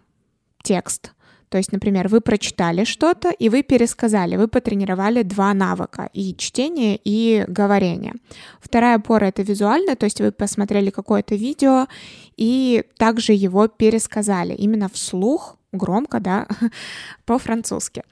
текст, 0.62 1.12
то 1.50 1.58
есть, 1.58 1.72
например, 1.72 2.06
вы 2.06 2.20
прочитали 2.20 2.84
что-то, 2.84 3.30
и 3.30 3.48
вы 3.48 3.64
пересказали, 3.64 4.36
вы 4.36 4.46
потренировали 4.46 5.22
два 5.22 5.52
навыка, 5.52 6.08
и 6.12 6.36
чтение, 6.36 6.98
и 7.02 7.44
говорение. 7.48 8.14
Вторая 8.60 8.96
опора— 8.96 9.24
это 9.26 9.42
визуальная, 9.42 9.96
то 9.96 10.04
есть 10.04 10.20
вы 10.20 10.30
посмотрели 10.30 10.90
какое-то 10.90 11.34
видео, 11.34 11.88
и 12.36 12.84
также 12.96 13.32
его 13.32 13.66
пересказали 13.66 14.54
именно 14.54 14.88
вслух, 14.88 15.56
громко, 15.72 16.20
да, 16.20 16.46
по-французски. 17.24 18.02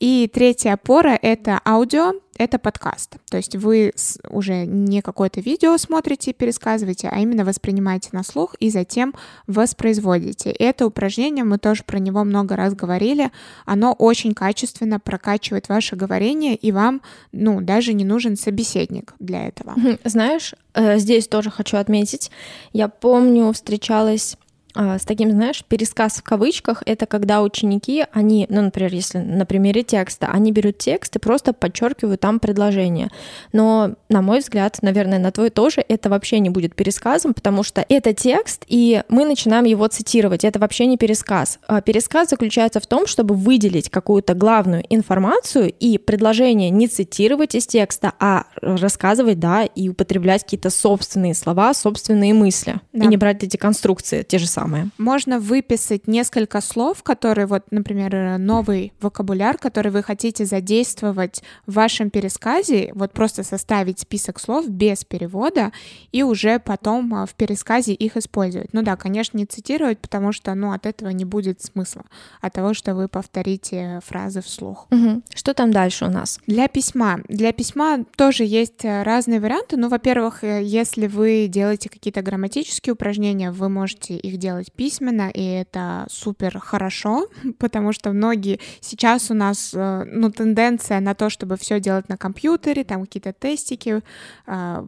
И 0.00 0.28
третья 0.32 0.74
опора— 0.74 1.18
это 1.22 1.60
аудио, 1.64 2.14
это 2.36 2.58
подкаст. 2.58 3.16
То 3.30 3.36
есть 3.36 3.54
вы 3.54 3.92
уже 4.28 4.66
не 4.66 5.00
какое-то 5.02 5.40
видео 5.40 5.78
смотрите 5.78 6.32
и 6.32 6.34
пересказываете, 6.34 7.08
а 7.10 7.20
именно 7.20 7.44
воспринимаете 7.44 8.10
на 8.12 8.24
слух 8.24 8.54
и 8.56 8.70
затем 8.70 9.14
воспроизводите. 9.46 10.50
Это 10.50 10.86
упражнение, 10.86 11.44
мы 11.44 11.58
тоже 11.58 11.84
про 11.84 11.98
него 11.98 12.24
много 12.24 12.56
раз 12.56 12.74
говорили, 12.74 13.30
оно 13.66 13.92
очень 13.92 14.34
качественно 14.34 14.98
прокачивает 14.98 15.68
ваше 15.68 15.94
говорение, 15.94 16.56
и 16.56 16.72
вам, 16.72 17.00
ну, 17.30 17.60
даже 17.60 17.92
не 17.92 18.04
нужен 18.04 18.36
собеседник 18.36 19.14
для 19.20 19.46
этого. 19.46 19.74
Знаешь, 20.04 20.54
э, 20.74 20.98
здесь 20.98 21.28
тоже 21.28 21.50
хочу 21.50 21.76
отметить, 21.76 22.32
я 22.72 22.88
помню, 22.88 23.52
встречалась 23.52 24.36
с 24.74 25.04
таким, 25.04 25.30
знаешь, 25.30 25.64
пересказ 25.64 26.14
в 26.14 26.22
кавычках, 26.22 26.82
это 26.86 27.06
когда 27.06 27.42
ученики, 27.42 28.04
они, 28.12 28.46
ну, 28.48 28.62
например, 28.62 28.92
если 28.92 29.18
на 29.18 29.46
примере 29.46 29.84
текста, 29.84 30.28
они 30.28 30.50
берут 30.50 30.78
текст 30.78 31.14
и 31.14 31.20
просто 31.20 31.52
подчеркивают 31.52 32.20
там 32.20 32.40
предложение. 32.40 33.10
Но, 33.52 33.94
на 34.08 34.20
мой 34.20 34.40
взгляд, 34.40 34.78
наверное, 34.82 35.18
на 35.18 35.30
твой 35.30 35.50
тоже, 35.50 35.84
это 35.88 36.10
вообще 36.10 36.40
не 36.40 36.50
будет 36.50 36.74
пересказом, 36.74 37.34
потому 37.34 37.62
что 37.62 37.86
это 37.88 38.12
текст, 38.12 38.64
и 38.66 39.02
мы 39.08 39.24
начинаем 39.24 39.64
его 39.64 39.86
цитировать. 39.86 40.44
Это 40.44 40.58
вообще 40.58 40.86
не 40.86 40.96
пересказ. 40.96 41.60
А 41.68 41.80
пересказ 41.80 42.30
заключается 42.30 42.80
в 42.80 42.86
том, 42.86 43.06
чтобы 43.06 43.34
выделить 43.34 43.90
какую-то 43.90 44.34
главную 44.34 44.84
информацию 44.88 45.72
и 45.78 45.98
предложение 45.98 46.70
не 46.70 46.88
цитировать 46.88 47.54
из 47.54 47.66
текста, 47.66 48.12
а 48.18 48.44
рассказывать, 48.60 49.38
да, 49.38 49.62
и 49.62 49.88
употреблять 49.88 50.42
какие-то 50.42 50.70
собственные 50.70 51.34
слова, 51.34 51.74
собственные 51.74 52.34
мысли. 52.34 52.80
Да. 52.92 53.04
И 53.04 53.06
не 53.06 53.16
брать 53.16 53.44
эти 53.44 53.56
конструкции, 53.56 54.22
те 54.22 54.38
же 54.38 54.46
самые 54.46 54.63
самое. 54.64 54.88
Можно 54.98 55.38
выписать 55.38 56.06
несколько 56.06 56.60
слов, 56.60 57.02
которые, 57.02 57.46
вот, 57.46 57.64
например, 57.70 58.38
новый 58.38 58.92
вокабуляр, 59.00 59.58
который 59.58 59.90
вы 59.92 60.02
хотите 60.02 60.44
задействовать 60.44 61.42
в 61.66 61.74
вашем 61.74 62.10
пересказе, 62.10 62.90
вот 62.94 63.12
просто 63.12 63.42
составить 63.42 64.00
список 64.00 64.40
слов 64.40 64.68
без 64.68 65.04
перевода 65.04 65.72
и 66.12 66.22
уже 66.22 66.58
потом 66.58 67.14
а, 67.14 67.26
в 67.26 67.34
пересказе 67.34 67.92
их 67.92 68.16
использовать. 68.16 68.72
Ну 68.72 68.82
да, 68.82 68.96
конечно, 68.96 69.36
не 69.38 69.46
цитировать, 69.46 69.98
потому 69.98 70.32
что, 70.32 70.54
ну, 70.54 70.72
от 70.72 70.86
этого 70.86 71.10
не 71.10 71.24
будет 71.24 71.62
смысла, 71.62 72.04
от 72.40 72.52
того, 72.52 72.74
что 72.74 72.94
вы 72.94 73.08
повторите 73.08 74.00
фразы 74.04 74.40
вслух. 74.40 74.86
Угу. 74.90 75.22
Что 75.34 75.54
там 75.54 75.72
дальше 75.72 76.06
у 76.06 76.10
нас? 76.10 76.40
Для 76.46 76.68
письма. 76.68 77.20
Для 77.28 77.52
письма 77.52 78.04
тоже 78.16 78.44
есть 78.44 78.84
э, 78.84 79.02
разные 79.02 79.40
варианты. 79.40 79.76
Ну, 79.76 79.88
во-первых, 79.88 80.44
э, 80.44 80.62
если 80.62 81.06
вы 81.06 81.46
делаете 81.48 81.88
какие-то 81.88 82.22
грамматические 82.22 82.94
упражнения, 82.94 83.50
вы 83.50 83.68
можете 83.68 84.16
их 84.16 84.38
делать 84.38 84.53
делать 84.54 84.72
письменно, 84.72 85.30
и 85.30 85.42
это 85.42 86.06
супер 86.08 86.58
хорошо, 86.58 87.26
потому 87.58 87.92
что 87.92 88.12
многие 88.12 88.60
сейчас 88.80 89.30
у 89.30 89.34
нас, 89.34 89.72
э, 89.74 90.04
ну, 90.06 90.30
тенденция 90.30 91.00
на 91.00 91.14
то, 91.14 91.28
чтобы 91.30 91.56
все 91.56 91.80
делать 91.80 92.08
на 92.08 92.16
компьютере, 92.16 92.84
там 92.84 93.02
какие-то 93.02 93.32
тестики 93.32 94.02
э, 94.46 94.86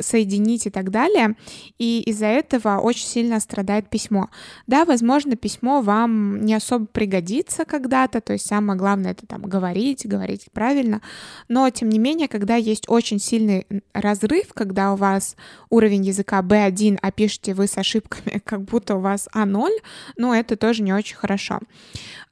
соединить 0.00 0.66
и 0.66 0.70
так 0.70 0.90
далее, 0.90 1.36
и 1.78 2.02
из-за 2.02 2.26
этого 2.26 2.78
очень 2.78 3.06
сильно 3.06 3.40
страдает 3.40 3.88
письмо. 3.88 4.28
Да, 4.66 4.84
возможно, 4.84 5.36
письмо 5.36 5.80
вам 5.80 6.42
не 6.42 6.54
особо 6.54 6.86
пригодится 6.86 7.64
когда-то, 7.64 8.20
то 8.20 8.34
есть 8.34 8.46
самое 8.46 8.78
главное 8.78 9.12
это 9.12 9.26
там 9.26 9.42
говорить, 9.42 10.06
говорить 10.06 10.48
правильно, 10.52 11.00
но 11.48 11.70
тем 11.70 11.88
не 11.88 11.98
менее, 11.98 12.28
когда 12.28 12.56
есть 12.56 12.84
очень 12.88 13.18
сильный 13.18 13.66
разрыв, 13.94 14.52
когда 14.52 14.92
у 14.92 14.96
вас 14.96 15.36
уровень 15.70 16.04
языка 16.04 16.40
B1, 16.42 16.98
а 17.00 17.10
пишете 17.10 17.54
вы 17.54 17.66
с 17.66 17.78
ошибками, 17.78 18.42
как 18.44 18.62
будто 18.62 18.97
у 18.98 19.00
вас 19.00 19.28
А0, 19.34 19.70
но 20.16 20.34
это 20.34 20.56
тоже 20.56 20.82
не 20.82 20.92
очень 20.92 21.16
хорошо. 21.16 21.60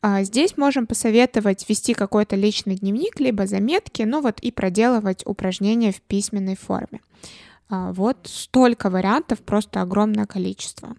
А, 0.02 0.22
здесь 0.22 0.56
можем 0.56 0.86
посоветовать 0.86 1.68
вести 1.68 1.94
какой-то 1.94 2.36
личный 2.36 2.76
дневник, 2.76 3.18
либо 3.18 3.46
заметки, 3.46 4.02
ну 4.02 4.20
вот 4.20 4.40
и 4.40 4.50
проделывать 4.52 5.26
упражнения 5.26 5.92
в 5.92 6.00
письменной 6.02 6.56
форме. 6.56 7.00
А, 7.68 7.92
вот 7.92 8.18
столько 8.24 8.90
вариантов, 8.90 9.40
просто 9.40 9.82
огромное 9.82 10.26
количество. 10.26 10.96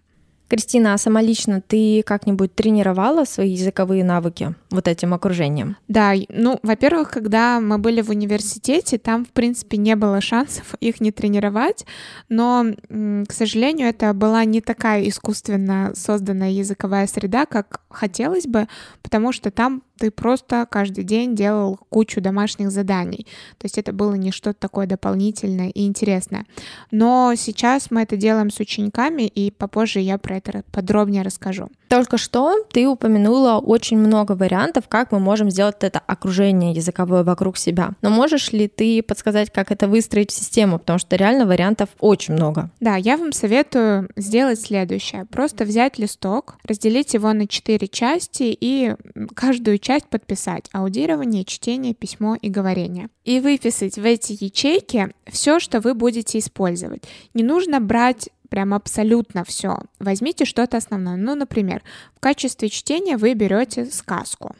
Кристина, 0.48 0.94
а 0.94 0.98
сама 0.98 1.20
лично 1.20 1.60
ты 1.60 2.02
как-нибудь 2.02 2.54
тренировала 2.54 3.24
свои 3.24 3.50
языковые 3.50 4.02
навыки 4.02 4.54
вот 4.70 4.88
этим 4.88 5.12
окружением? 5.12 5.76
Да, 5.88 6.14
ну, 6.30 6.58
во-первых, 6.62 7.10
когда 7.10 7.60
мы 7.60 7.78
были 7.78 8.00
в 8.00 8.10
университете, 8.10 8.98
там, 8.98 9.24
в 9.24 9.30
принципе, 9.30 9.76
не 9.76 9.94
было 9.94 10.20
шансов 10.20 10.74
их 10.80 11.00
не 11.00 11.12
тренировать, 11.12 11.84
но, 12.28 12.64
к 12.88 13.32
сожалению, 13.32 13.88
это 13.88 14.14
была 14.14 14.44
не 14.44 14.60
такая 14.60 15.06
искусственно 15.06 15.92
созданная 15.94 16.50
языковая 16.50 17.06
среда, 17.06 17.44
как 17.44 17.82
хотелось 17.90 18.46
бы, 18.46 18.68
потому 19.02 19.32
что 19.32 19.50
там 19.50 19.82
ты 19.98 20.10
просто 20.10 20.66
каждый 20.70 21.04
день 21.04 21.34
делал 21.34 21.78
кучу 21.88 22.20
домашних 22.20 22.70
заданий. 22.70 23.26
То 23.58 23.64
есть 23.64 23.78
это 23.78 23.92
было 23.92 24.14
не 24.14 24.30
что-то 24.30 24.58
такое 24.58 24.86
дополнительное 24.86 25.70
и 25.70 25.86
интересное. 25.86 26.46
Но 26.90 27.34
сейчас 27.36 27.90
мы 27.90 28.02
это 28.02 28.16
делаем 28.16 28.50
с 28.50 28.60
учениками, 28.60 29.22
и 29.22 29.50
попозже 29.50 30.00
я 30.00 30.18
про 30.18 30.36
это 30.36 30.62
подробнее 30.70 31.22
расскажу. 31.22 31.68
Только 31.88 32.18
что 32.18 32.64
ты 32.70 32.86
упомянула 32.86 33.58
очень 33.58 33.98
много 33.98 34.32
вариантов, 34.32 34.88
как 34.88 35.10
мы 35.10 35.20
можем 35.20 35.50
сделать 35.50 35.76
это 35.80 35.98
окружение 35.98 36.72
языковое 36.72 37.24
вокруг 37.24 37.56
себя. 37.56 37.92
Но 38.02 38.10
можешь 38.10 38.52
ли 38.52 38.68
ты 38.68 39.02
подсказать, 39.02 39.50
как 39.50 39.72
это 39.72 39.88
выстроить 39.88 40.30
в 40.30 40.34
систему? 40.34 40.78
Потому 40.78 40.98
что 40.98 41.16
реально 41.16 41.46
вариантов 41.46 41.88
очень 41.98 42.34
много. 42.34 42.70
Да, 42.80 42.96
я 42.96 43.16
вам 43.16 43.32
советую 43.32 44.10
сделать 44.16 44.60
следующее. 44.60 45.24
Просто 45.24 45.64
взять 45.64 45.98
листок, 45.98 46.56
разделить 46.64 47.14
его 47.14 47.32
на 47.32 47.46
четыре 47.46 47.88
части 47.88 48.56
и 48.60 48.94
каждую 49.34 49.78
часть 49.78 49.87
подписать. 50.08 50.68
Аудирование, 50.72 51.44
чтение, 51.44 51.94
письмо 51.94 52.36
и 52.40 52.48
говорение. 52.48 53.08
И 53.24 53.40
выписать 53.40 53.96
в 53.96 54.04
эти 54.04 54.32
ячейки 54.44 55.14
все, 55.26 55.58
что 55.60 55.80
вы 55.80 55.94
будете 55.94 56.38
использовать. 56.38 57.04
Не 57.34 57.42
нужно 57.42 57.80
брать 57.80 58.28
прям 58.48 58.74
абсолютно 58.74 59.44
все. 59.44 59.78
Возьмите 59.98 60.44
что-то 60.44 60.76
основное. 60.76 61.16
Ну, 61.16 61.34
например, 61.34 61.82
в 62.14 62.20
качестве 62.20 62.68
чтения 62.68 63.16
вы 63.16 63.34
берете 63.34 63.86
сказку. 63.86 64.54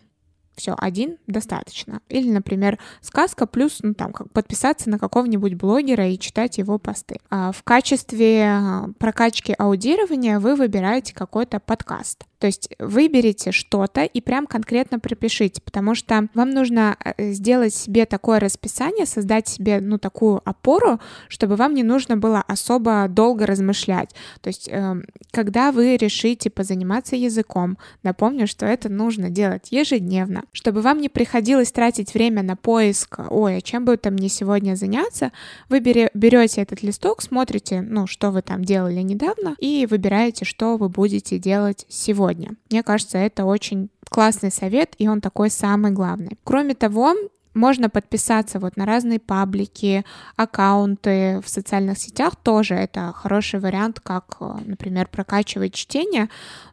Все, 0.57 0.75
один 0.77 1.19
достаточно. 1.29 2.01
Или, 2.09 2.31
например, 2.31 2.79
сказка 3.01 3.47
плюс, 3.47 3.79
ну, 3.83 3.95
там, 3.95 4.13
как 4.13 4.33
подписаться 4.33 4.91
на 4.91 4.99
какого-нибудь 4.99 5.55
блогера 5.55 6.09
и 6.09 6.19
читать 6.19 6.59
его 6.59 6.79
посты. 6.79 7.21
А 7.31 7.53
в 7.53 7.63
качестве 7.63 8.45
а, 8.45 8.89
прокачки 8.99 9.55
аудирования 9.57 10.41
вы 10.41 10.57
выбираете 10.57 11.15
какой-то 11.15 11.61
подкаст. 11.61 12.25
То 12.39 12.47
есть 12.47 12.71
выберите 12.79 13.51
что-то 13.51 14.05
и 14.05 14.21
прям 14.21 14.47
конкретно 14.47 15.01
пропишите, 15.01 15.61
потому 15.61 15.95
что 15.95 16.29
вам 16.35 16.51
нужно 16.51 16.97
э, 17.05 17.33
сделать 17.33 17.75
себе 17.75 18.07
такое 18.07 18.39
расписание, 18.39 19.07
создать 19.07 19.49
себе, 19.49 19.81
ну, 19.81 19.99
такую 19.99 20.41
опору, 20.45 21.01
чтобы 21.29 21.57
вам 21.57 21.75
не 21.75 21.83
нужно 21.83 22.17
было 22.17 22.43
особо 22.47 23.07
долго 23.09 23.45
размышлять. 23.45 24.15
То 24.41 24.49
есть, 24.49 24.69
э, 24.69 25.03
когда 25.33 25.73
вы 25.73 25.97
решите 25.97 26.49
позаниматься 26.49 27.17
языком, 27.17 27.77
напомню, 28.05 28.47
что 28.47 28.67
это 28.67 28.89
нужно 28.89 29.31
делать 29.31 29.69
ежедневно, 29.73 30.45
чтобы 30.53 30.81
вам 30.81 31.01
не 31.01 31.09
приходилось 31.09 31.73
тратить 31.73 32.15
время 32.15 32.43
на 32.43 32.55
поиск, 32.55 33.19
ой, 33.31 33.57
а 33.57 33.61
чем 33.61 33.85
бы 33.85 33.97
там 33.97 34.13
мне 34.13 34.29
сегодня 34.29 34.77
заняться, 34.77 35.33
вы 35.69 35.81
берете 35.81 36.63
этот 36.63 36.83
листок, 36.83 37.21
смотрите, 37.21 37.81
ну, 37.81 38.07
что 38.07 38.31
вы 38.31 38.43
там 38.43 38.65
делали 38.65 39.01
недавно, 39.01 39.57
и 39.59 39.87
выбираете, 39.91 40.45
что 40.45 40.77
вы 40.77 40.89
будете 40.89 41.39
делать 41.39 41.85
сегодня 41.89 42.28
сегодня. 42.29 42.57
Мне 42.71 42.83
кажется, 42.83 43.19
это 43.19 43.45
очень 43.45 43.91
классный 44.09 44.51
совет, 44.51 44.95
и 44.99 45.09
он 45.09 45.21
такой 45.21 45.51
самый 45.51 45.93
главный. 45.93 46.39
Кроме 46.45 46.75
того, 46.75 47.15
можно 47.55 47.91
подписаться 47.91 48.59
вот 48.59 48.77
на 48.77 48.87
разные 48.87 49.19
паблики, 49.19 50.05
аккаунты 50.37 51.41
в 51.45 51.49
социальных 51.49 51.99
сетях 51.99 52.37
тоже 52.37 52.75
это 52.75 53.13
хороший 53.15 53.61
вариант, 53.61 54.01
как, 54.01 54.37
например, 54.67 55.09
прокачивать 55.09 55.75
чтение. 55.75 56.29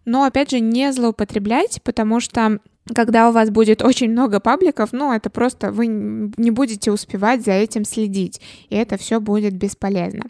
Но 0.06 0.24
опять 0.24 0.52
же, 0.52 0.60
не 0.60 0.92
злоупотребляйте, 0.92 1.82
потому 1.82 2.20
что 2.20 2.60
когда 2.94 3.30
у 3.30 3.32
вас 3.32 3.50
будет 3.50 3.82
очень 3.82 4.12
много 4.12 4.40
пабликов, 4.40 4.94
ну, 4.94 5.12
это 5.12 5.32
просто 5.32 5.72
вы 5.72 5.88
не 5.88 6.52
будете 6.52 6.92
успевать 6.92 7.44
за 7.44 7.54
этим 7.54 7.84
следить, 7.84 8.40
и 8.70 8.76
это 8.76 8.98
все 8.98 9.20
будет 9.20 9.56
бесполезно. 9.56 10.26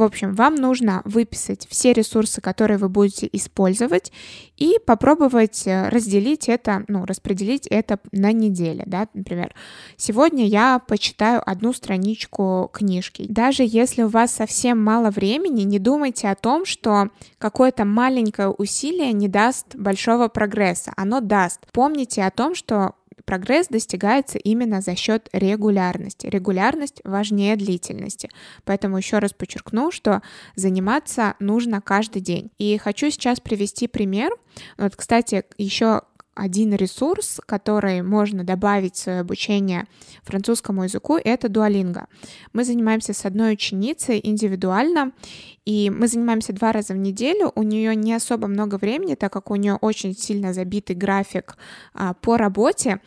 В 0.00 0.02
общем, 0.02 0.34
вам 0.34 0.54
нужно 0.54 1.02
выписать 1.04 1.66
все 1.68 1.92
ресурсы, 1.92 2.40
которые 2.40 2.78
вы 2.78 2.88
будете 2.88 3.28
использовать, 3.34 4.10
и 4.56 4.78
попробовать 4.86 5.66
э, 5.66 5.90
разделить 5.90 6.48
это, 6.48 6.84
ну, 6.88 7.04
распределить 7.04 7.66
это 7.66 7.98
на 8.10 8.32
неделю, 8.32 8.84
да, 8.86 9.08
например, 9.12 9.52
сегодня 9.98 10.46
я 10.46 10.78
почитаю 10.78 11.42
одну 11.44 11.74
страничку 11.74 12.70
книжки. 12.72 13.26
Даже 13.28 13.62
если 13.62 14.02
у 14.02 14.08
вас 14.08 14.32
совсем 14.32 14.82
мало 14.82 15.10
времени, 15.10 15.64
не 15.64 15.78
думайте 15.78 16.28
о 16.28 16.34
том, 16.34 16.64
что 16.64 17.10
какое-то 17.36 17.84
маленькое 17.84 18.48
усилие 18.48 19.12
не 19.12 19.28
даст 19.28 19.76
большого 19.76 20.28
прогресса, 20.28 20.94
оно 20.96 21.20
даст. 21.20 21.60
Помните 21.72 22.24
о 22.24 22.30
том, 22.30 22.54
что 22.54 22.94
прогресс 23.24 23.68
достигается 23.68 24.38
именно 24.38 24.80
за 24.80 24.96
счет 24.96 25.28
регулярности. 25.32 26.26
Регулярность 26.26 27.00
важнее 27.04 27.56
длительности. 27.56 28.28
Поэтому 28.64 28.96
еще 28.96 29.18
раз 29.18 29.32
подчеркну, 29.32 29.90
что 29.90 30.22
заниматься 30.56 31.34
нужно 31.38 31.80
каждый 31.80 32.22
день. 32.22 32.50
И 32.58 32.76
хочу 32.78 33.10
сейчас 33.10 33.40
привести 33.40 33.86
пример. 33.86 34.32
Вот, 34.78 34.96
кстати, 34.96 35.44
еще 35.58 36.02
один 36.40 36.74
ресурс, 36.74 37.38
который 37.44 38.00
можно 38.02 38.44
добавить 38.44 38.94
в 38.94 38.98
свое 38.98 39.20
обучение 39.20 39.86
французскому 40.22 40.84
языку, 40.84 41.18
это 41.22 41.48
Duolingo. 41.48 42.04
Мы 42.54 42.64
занимаемся 42.64 43.12
с 43.12 43.26
одной 43.26 43.52
ученицей 43.52 44.20
индивидуально, 44.22 45.12
и 45.66 45.90
мы 45.90 46.08
занимаемся 46.08 46.54
два 46.54 46.72
раза 46.72 46.94
в 46.94 46.96
неделю. 46.96 47.52
У 47.54 47.62
нее 47.62 47.94
не 47.94 48.14
особо 48.14 48.48
много 48.48 48.76
времени, 48.76 49.16
так 49.16 49.32
как 49.32 49.50
у 49.50 49.56
нее 49.56 49.74
очень 49.74 50.16
сильно 50.16 50.54
забитый 50.54 50.96
график 50.96 51.56
а, 51.92 52.14
по 52.14 52.38
работе. 52.38 53.00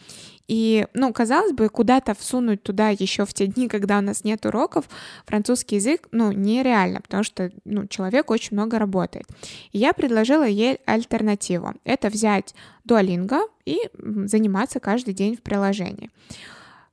И, 0.47 0.87
ну, 0.93 1.13
казалось 1.13 1.53
бы, 1.53 1.69
куда-то 1.69 2.13
всунуть 2.13 2.63
туда 2.63 2.89
еще 2.89 3.25
в 3.25 3.33
те 3.33 3.47
дни, 3.47 3.67
когда 3.67 3.99
у 3.99 4.01
нас 4.01 4.23
нет 4.23 4.45
уроков, 4.45 4.89
французский 5.25 5.75
язык, 5.75 6.07
ну, 6.11 6.31
нереально, 6.31 7.01
потому 7.01 7.23
что, 7.23 7.51
ну, 7.63 7.87
человек 7.87 8.29
очень 8.29 8.57
много 8.57 8.77
работает. 8.77 9.25
И 9.71 9.79
я 9.79 9.93
предложила 9.93 10.43
ей 10.43 10.79
альтернативу. 10.85 11.73
Это 11.85 12.09
взять 12.09 12.53
Duolingo 12.87 13.49
и 13.65 13.77
заниматься 13.93 14.79
каждый 14.79 15.13
день 15.13 15.37
в 15.37 15.41
приложении. 15.41 16.09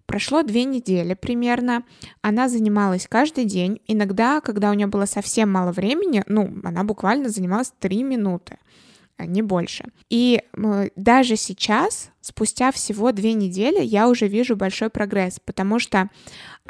Прошло 0.07 0.43
две 0.43 0.65
недели 0.65 1.15
примерно. 1.15 1.85
Она 2.21 2.49
занималась 2.49 3.07
каждый 3.09 3.45
день. 3.45 3.81
Иногда, 3.87 4.41
когда 4.41 4.71
у 4.71 4.75
нее 4.75 4.89
было 4.89 5.07
совсем 5.07 5.53
мало 5.53 5.71
времени, 5.71 6.25
ну, 6.27 6.53
она 6.65 6.83
буквально 6.83 7.29
занималась 7.29 7.73
три 7.79 8.03
минуты, 8.03 8.59
а 9.17 9.27
не 9.27 9.43
больше. 9.43 9.85
И 10.09 10.43
даже 10.97 11.37
сейчас 11.37 12.11
спустя 12.31 12.71
всего 12.71 13.11
две 13.11 13.33
недели 13.33 13.83
я 13.83 14.09
уже 14.09 14.29
вижу 14.29 14.57
большой 14.57 14.89
прогресс, 14.89 15.41
потому 15.45 15.81
что 15.81 16.09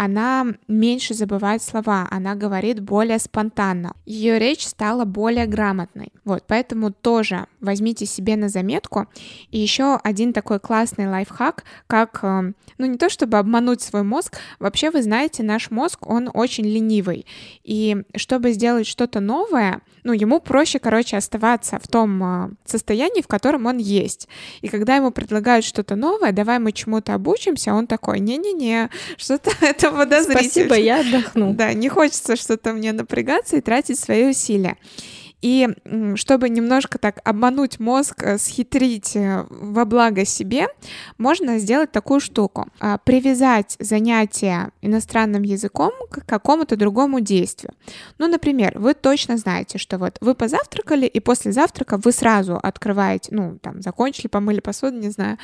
она 0.02 0.46
меньше 0.66 1.12
забывает 1.12 1.62
слова, 1.62 2.08
она 2.10 2.34
говорит 2.34 2.80
более 2.80 3.18
спонтанно, 3.18 3.94
ее 4.06 4.38
речь 4.38 4.66
стала 4.66 5.04
более 5.04 5.46
грамотной. 5.46 6.10
Вот, 6.24 6.44
поэтому 6.46 6.90
тоже 6.90 7.46
возьмите 7.60 8.06
себе 8.06 8.36
на 8.36 8.48
заметку. 8.48 9.08
И 9.50 9.58
еще 9.58 9.96
один 10.02 10.32
такой 10.32 10.58
классный 10.58 11.06
лайфхак, 11.06 11.64
как, 11.86 12.20
э, 12.22 12.52
ну 12.78 12.86
не 12.86 12.96
то 12.96 13.10
чтобы 13.10 13.36
обмануть 13.36 13.82
свой 13.82 14.02
мозг, 14.02 14.38
вообще 14.58 14.90
вы 14.90 15.02
знаете, 15.02 15.42
наш 15.42 15.70
мозг, 15.70 16.06
он 16.06 16.30
очень 16.32 16.64
ленивый. 16.64 17.26
И 17.62 18.04
чтобы 18.16 18.52
сделать 18.52 18.86
что-то 18.86 19.20
новое, 19.20 19.82
ну 20.02 20.14
ему 20.14 20.40
проще, 20.40 20.78
короче, 20.78 21.18
оставаться 21.18 21.78
в 21.78 21.86
том 21.88 22.22
э, 22.22 22.50
состоянии, 22.64 23.20
в 23.20 23.28
котором 23.28 23.66
он 23.66 23.76
есть. 23.76 24.28
И 24.62 24.68
когда 24.68 24.96
ему 24.96 25.10
предлагают 25.10 25.49
предлагают 25.50 25.64
что-то 25.64 25.96
новое, 25.96 26.32
давай 26.32 26.58
мы 26.58 26.72
чему-то 26.72 27.14
обучимся, 27.14 27.72
он 27.72 27.86
такой, 27.86 28.20
не-не-не, 28.20 28.90
что-то 29.16 29.50
это 29.60 29.90
подозрительно. 29.90 30.42
Спасибо, 30.42 30.74
я 30.76 31.00
отдохну. 31.00 31.54
Да, 31.54 31.72
не 31.72 31.88
хочется 31.88 32.36
что-то 32.36 32.72
мне 32.72 32.92
напрягаться 32.92 33.56
и 33.56 33.60
тратить 33.60 33.98
свои 33.98 34.30
усилия. 34.30 34.76
И 35.42 35.68
чтобы 36.16 36.48
немножко 36.48 36.98
так 36.98 37.20
обмануть 37.24 37.80
мозг, 37.80 38.22
э, 38.22 38.38
схитрить 38.38 39.16
э, 39.16 39.46
во 39.48 39.84
благо 39.84 40.24
себе, 40.24 40.68
можно 41.18 41.58
сделать 41.58 41.92
такую 41.92 42.20
штуку. 42.20 42.68
А, 42.78 42.98
привязать 42.98 43.76
занятие 43.78 44.70
иностранным 44.82 45.42
языком 45.42 45.92
к 46.10 46.26
какому-то 46.26 46.76
другому 46.76 47.20
действию. 47.20 47.72
Ну, 48.18 48.28
например, 48.28 48.78
вы 48.78 48.94
точно 48.94 49.38
знаете, 49.38 49.78
что 49.78 49.98
вот 49.98 50.18
вы 50.20 50.34
позавтракали, 50.34 51.06
и 51.06 51.20
после 51.20 51.52
завтрака 51.52 51.96
вы 51.96 52.12
сразу 52.12 52.56
открываете, 52.56 53.34
ну, 53.34 53.58
там, 53.62 53.80
закончили, 53.80 54.28
помыли 54.28 54.60
посуду, 54.60 54.98
не 54.98 55.10
знаю, 55.10 55.38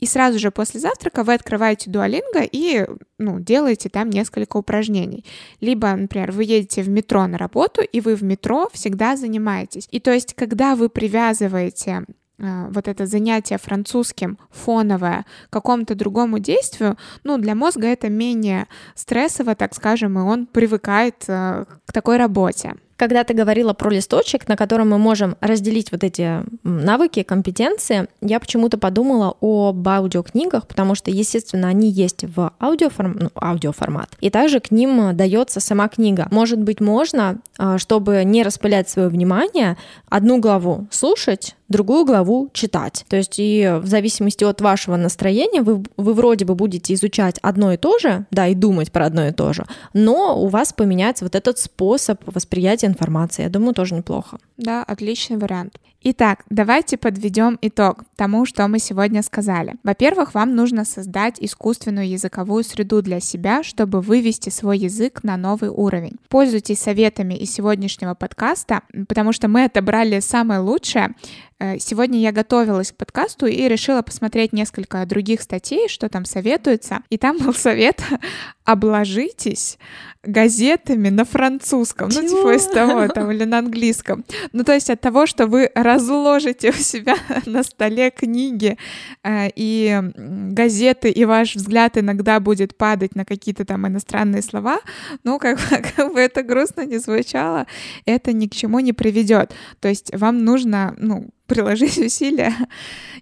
и 0.00 0.06
сразу 0.06 0.38
же 0.38 0.50
после 0.50 0.80
завтрака 0.80 1.22
вы 1.22 1.34
открываете 1.34 1.90
Duolingo 1.90 2.48
и, 2.50 2.86
ну, 3.18 3.38
делаете 3.38 3.88
там 3.88 4.10
несколько 4.10 4.56
упражнений. 4.56 5.24
Либо, 5.60 5.92
например, 5.94 6.32
вы 6.32 6.44
едете 6.44 6.82
в 6.82 6.88
метро 6.88 7.26
на 7.26 7.38
работу, 7.38 7.82
и 7.82 8.00
вы 8.00 8.16
в 8.16 8.22
метро 8.22 8.68
всегда 8.72 9.16
занимаетесь 9.16 9.35
занимаетесь. 9.36 9.88
И 9.90 10.00
то 10.00 10.12
есть, 10.12 10.34
когда 10.34 10.74
вы 10.74 10.88
привязываете 10.88 12.04
э, 12.38 12.68
вот 12.70 12.88
это 12.88 13.06
занятие 13.06 13.58
французским 13.58 14.38
фоновое 14.50 15.24
какому-то 15.50 15.94
другому 15.94 16.38
действию, 16.38 16.96
ну, 17.24 17.38
для 17.38 17.54
мозга 17.54 17.86
это 17.86 18.08
менее 18.08 18.66
стрессово, 18.94 19.54
так 19.54 19.74
скажем, 19.74 20.18
и 20.18 20.22
он 20.22 20.46
привыкает 20.46 21.24
э, 21.28 21.64
к 21.86 21.92
такой 21.92 22.16
работе. 22.16 22.74
Когда 22.96 23.24
ты 23.24 23.34
говорила 23.34 23.72
про 23.74 23.90
листочек, 23.90 24.48
на 24.48 24.56
котором 24.56 24.90
мы 24.90 24.98
можем 24.98 25.36
разделить 25.40 25.92
вот 25.92 26.02
эти 26.02 26.42
навыки, 26.62 27.22
компетенции, 27.22 28.08
я 28.20 28.40
почему-то 28.40 28.78
подумала 28.78 29.36
об 29.40 29.86
аудиокнигах, 29.86 30.66
потому 30.66 30.94
что, 30.94 31.10
естественно, 31.10 31.68
они 31.68 31.90
есть 31.90 32.24
в 32.24 32.52
аудиоформ... 32.60 33.18
ну, 33.20 33.30
аудиоформат, 33.40 34.10
и 34.20 34.30
также 34.30 34.60
к 34.60 34.70
ним 34.70 35.16
дается 35.16 35.60
сама 35.60 35.88
книга. 35.88 36.28
Может 36.30 36.60
быть, 36.60 36.80
можно, 36.80 37.38
а, 37.58 37.78
чтобы 37.78 38.24
не 38.24 38.42
распылять 38.42 38.88
свое 38.88 39.08
внимание, 39.08 39.76
одну 40.08 40.38
главу 40.38 40.86
слушать, 40.90 41.54
другую 41.68 42.04
главу 42.04 42.48
читать. 42.52 43.04
То 43.08 43.16
есть 43.16 43.34
и 43.38 43.78
в 43.82 43.86
зависимости 43.86 44.44
от 44.44 44.60
вашего 44.60 44.96
настроения 44.96 45.62
вы, 45.62 45.82
вы 45.96 46.14
вроде 46.14 46.44
бы 46.44 46.54
будете 46.54 46.94
изучать 46.94 47.38
одно 47.42 47.72
и 47.72 47.76
то 47.76 47.98
же, 47.98 48.26
да, 48.30 48.46
и 48.46 48.54
думать 48.54 48.92
про 48.92 49.06
одно 49.06 49.26
и 49.26 49.32
то 49.32 49.52
же, 49.52 49.66
но 49.92 50.40
у 50.40 50.48
вас 50.48 50.72
поменяется 50.72 51.24
вот 51.24 51.34
этот 51.34 51.58
способ 51.58 52.20
восприятия 52.26 52.85
информации. 52.86 53.42
Я 53.42 53.48
думаю, 53.48 53.74
тоже 53.74 53.94
неплохо. 53.94 54.38
Да, 54.56 54.82
отличный 54.82 55.36
вариант. 55.36 55.78
Итак, 56.08 56.44
давайте 56.50 56.96
подведем 56.96 57.58
итог 57.62 58.04
тому, 58.14 58.46
что 58.46 58.68
мы 58.68 58.78
сегодня 58.78 59.24
сказали. 59.24 59.74
Во-первых, 59.82 60.34
вам 60.34 60.54
нужно 60.54 60.84
создать 60.84 61.38
искусственную 61.40 62.08
языковую 62.08 62.62
среду 62.62 63.02
для 63.02 63.18
себя, 63.18 63.64
чтобы 63.64 64.00
вывести 64.00 64.48
свой 64.50 64.78
язык 64.78 65.24
на 65.24 65.36
новый 65.36 65.68
уровень. 65.68 66.14
Пользуйтесь 66.28 66.78
советами 66.78 67.34
из 67.34 67.52
сегодняшнего 67.52 68.14
подкаста, 68.14 68.82
потому 69.08 69.32
что 69.32 69.48
мы 69.48 69.64
отобрали 69.64 70.20
самое 70.20 70.60
лучшее. 70.60 71.16
Э, 71.58 71.78
сегодня 71.78 72.20
я 72.20 72.32
готовилась 72.32 72.92
к 72.92 72.96
подкасту 72.96 73.46
и 73.46 73.66
решила 73.66 74.02
посмотреть 74.02 74.52
несколько 74.52 75.04
других 75.06 75.40
статей, 75.40 75.88
что 75.88 76.08
там 76.08 76.24
советуется. 76.24 77.00
И 77.08 77.16
там 77.16 77.38
был 77.38 77.54
совет 77.54 78.02
«обложитесь 78.64 79.78
газетами 80.22 81.08
на 81.08 81.24
французском». 81.24 82.10
Чего? 82.10 82.22
Ну, 82.22 82.28
типа 82.28 82.56
из 82.56 82.66
того, 82.66 83.08
там, 83.08 83.30
или 83.30 83.44
на 83.44 83.58
английском. 83.58 84.24
Ну, 84.52 84.64
то 84.64 84.74
есть 84.74 84.90
от 84.90 85.00
того, 85.00 85.26
что 85.26 85.46
вы 85.46 85.70
разложите 85.96 86.70
у 86.70 86.72
себя 86.72 87.16
на 87.46 87.62
столе 87.62 88.10
книги 88.10 88.76
э, 89.24 89.48
и 89.54 90.00
газеты, 90.14 91.10
и 91.10 91.24
ваш 91.24 91.56
взгляд 91.56 91.98
иногда 91.98 92.40
будет 92.40 92.76
падать 92.76 93.14
на 93.14 93.24
какие-то 93.24 93.64
там 93.64 93.86
иностранные 93.86 94.42
слова, 94.42 94.78
ну, 95.24 95.38
как, 95.38 95.58
как 95.96 96.12
бы 96.12 96.20
это 96.20 96.42
грустно 96.42 96.86
не 96.86 96.98
звучало, 96.98 97.66
это 98.04 98.32
ни 98.32 98.46
к 98.46 98.54
чему 98.54 98.80
не 98.80 98.92
приведет. 98.92 99.54
То 99.80 99.88
есть 99.88 100.14
вам 100.14 100.44
нужно, 100.44 100.94
ну, 100.98 101.28
приложить 101.46 101.98
усилия, 102.06 102.54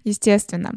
естественно. 0.03 0.73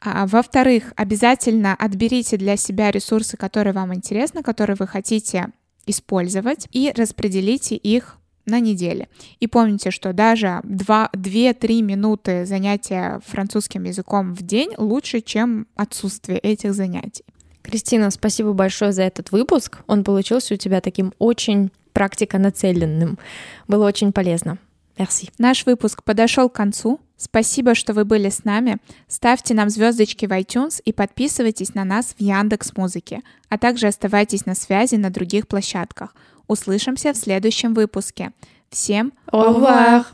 А, 0.00 0.26
во-вторых, 0.26 0.92
обязательно 0.96 1.74
отберите 1.74 2.36
для 2.36 2.56
себя 2.56 2.90
ресурсы, 2.90 3.36
которые 3.36 3.72
вам 3.72 3.94
интересны, 3.94 4.42
которые 4.42 4.76
вы 4.78 4.86
хотите 4.86 5.48
использовать, 5.86 6.66
и 6.72 6.92
распределите 6.96 7.76
их 7.76 8.18
на 8.46 8.60
неделе. 8.60 9.08
И 9.40 9.46
помните, 9.46 9.90
что 9.90 10.12
даже 10.12 10.60
2-3 10.64 11.82
минуты 11.82 12.46
занятия 12.46 13.20
французским 13.26 13.84
языком 13.84 14.34
в 14.34 14.42
день 14.42 14.70
лучше, 14.78 15.20
чем 15.20 15.66
отсутствие 15.74 16.38
этих 16.38 16.74
занятий. 16.74 17.24
Кристина, 17.62 18.10
спасибо 18.10 18.52
большое 18.52 18.92
за 18.92 19.02
этот 19.02 19.32
выпуск. 19.32 19.78
Он 19.88 20.04
получился 20.04 20.54
у 20.54 20.56
тебя 20.56 20.80
таким 20.80 21.12
очень 21.18 21.70
практика 21.92 22.38
нацеленным. 22.38 23.18
Было 23.66 23.86
очень 23.86 24.12
полезно. 24.12 24.58
Merci. 24.96 25.30
Наш 25.38 25.66
выпуск 25.66 26.04
подошел 26.04 26.48
к 26.48 26.54
концу. 26.54 27.00
Спасибо, 27.16 27.74
что 27.74 27.92
вы 27.92 28.04
были 28.04 28.28
с 28.28 28.44
нами. 28.44 28.78
Ставьте 29.08 29.54
нам 29.54 29.68
звездочки 29.68 30.26
в 30.26 30.30
iTunes 30.30 30.80
и 30.84 30.92
подписывайтесь 30.92 31.74
на 31.74 31.84
нас 31.84 32.14
в 32.16 32.20
Яндекс 32.20 32.76
Музыке, 32.76 33.22
а 33.48 33.58
также 33.58 33.86
оставайтесь 33.88 34.46
на 34.46 34.54
связи 34.54 34.96
на 34.96 35.10
других 35.10 35.48
площадках. 35.48 36.14
Услышимся 36.48 37.12
в 37.12 37.16
следующем 37.16 37.74
выпуске. 37.74 38.32
Всем 38.70 39.12
au 39.32 39.54
revoir! 39.54 40.04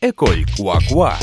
École 0.00 0.44
Quoi 0.56 0.78
Quoi 0.90 1.14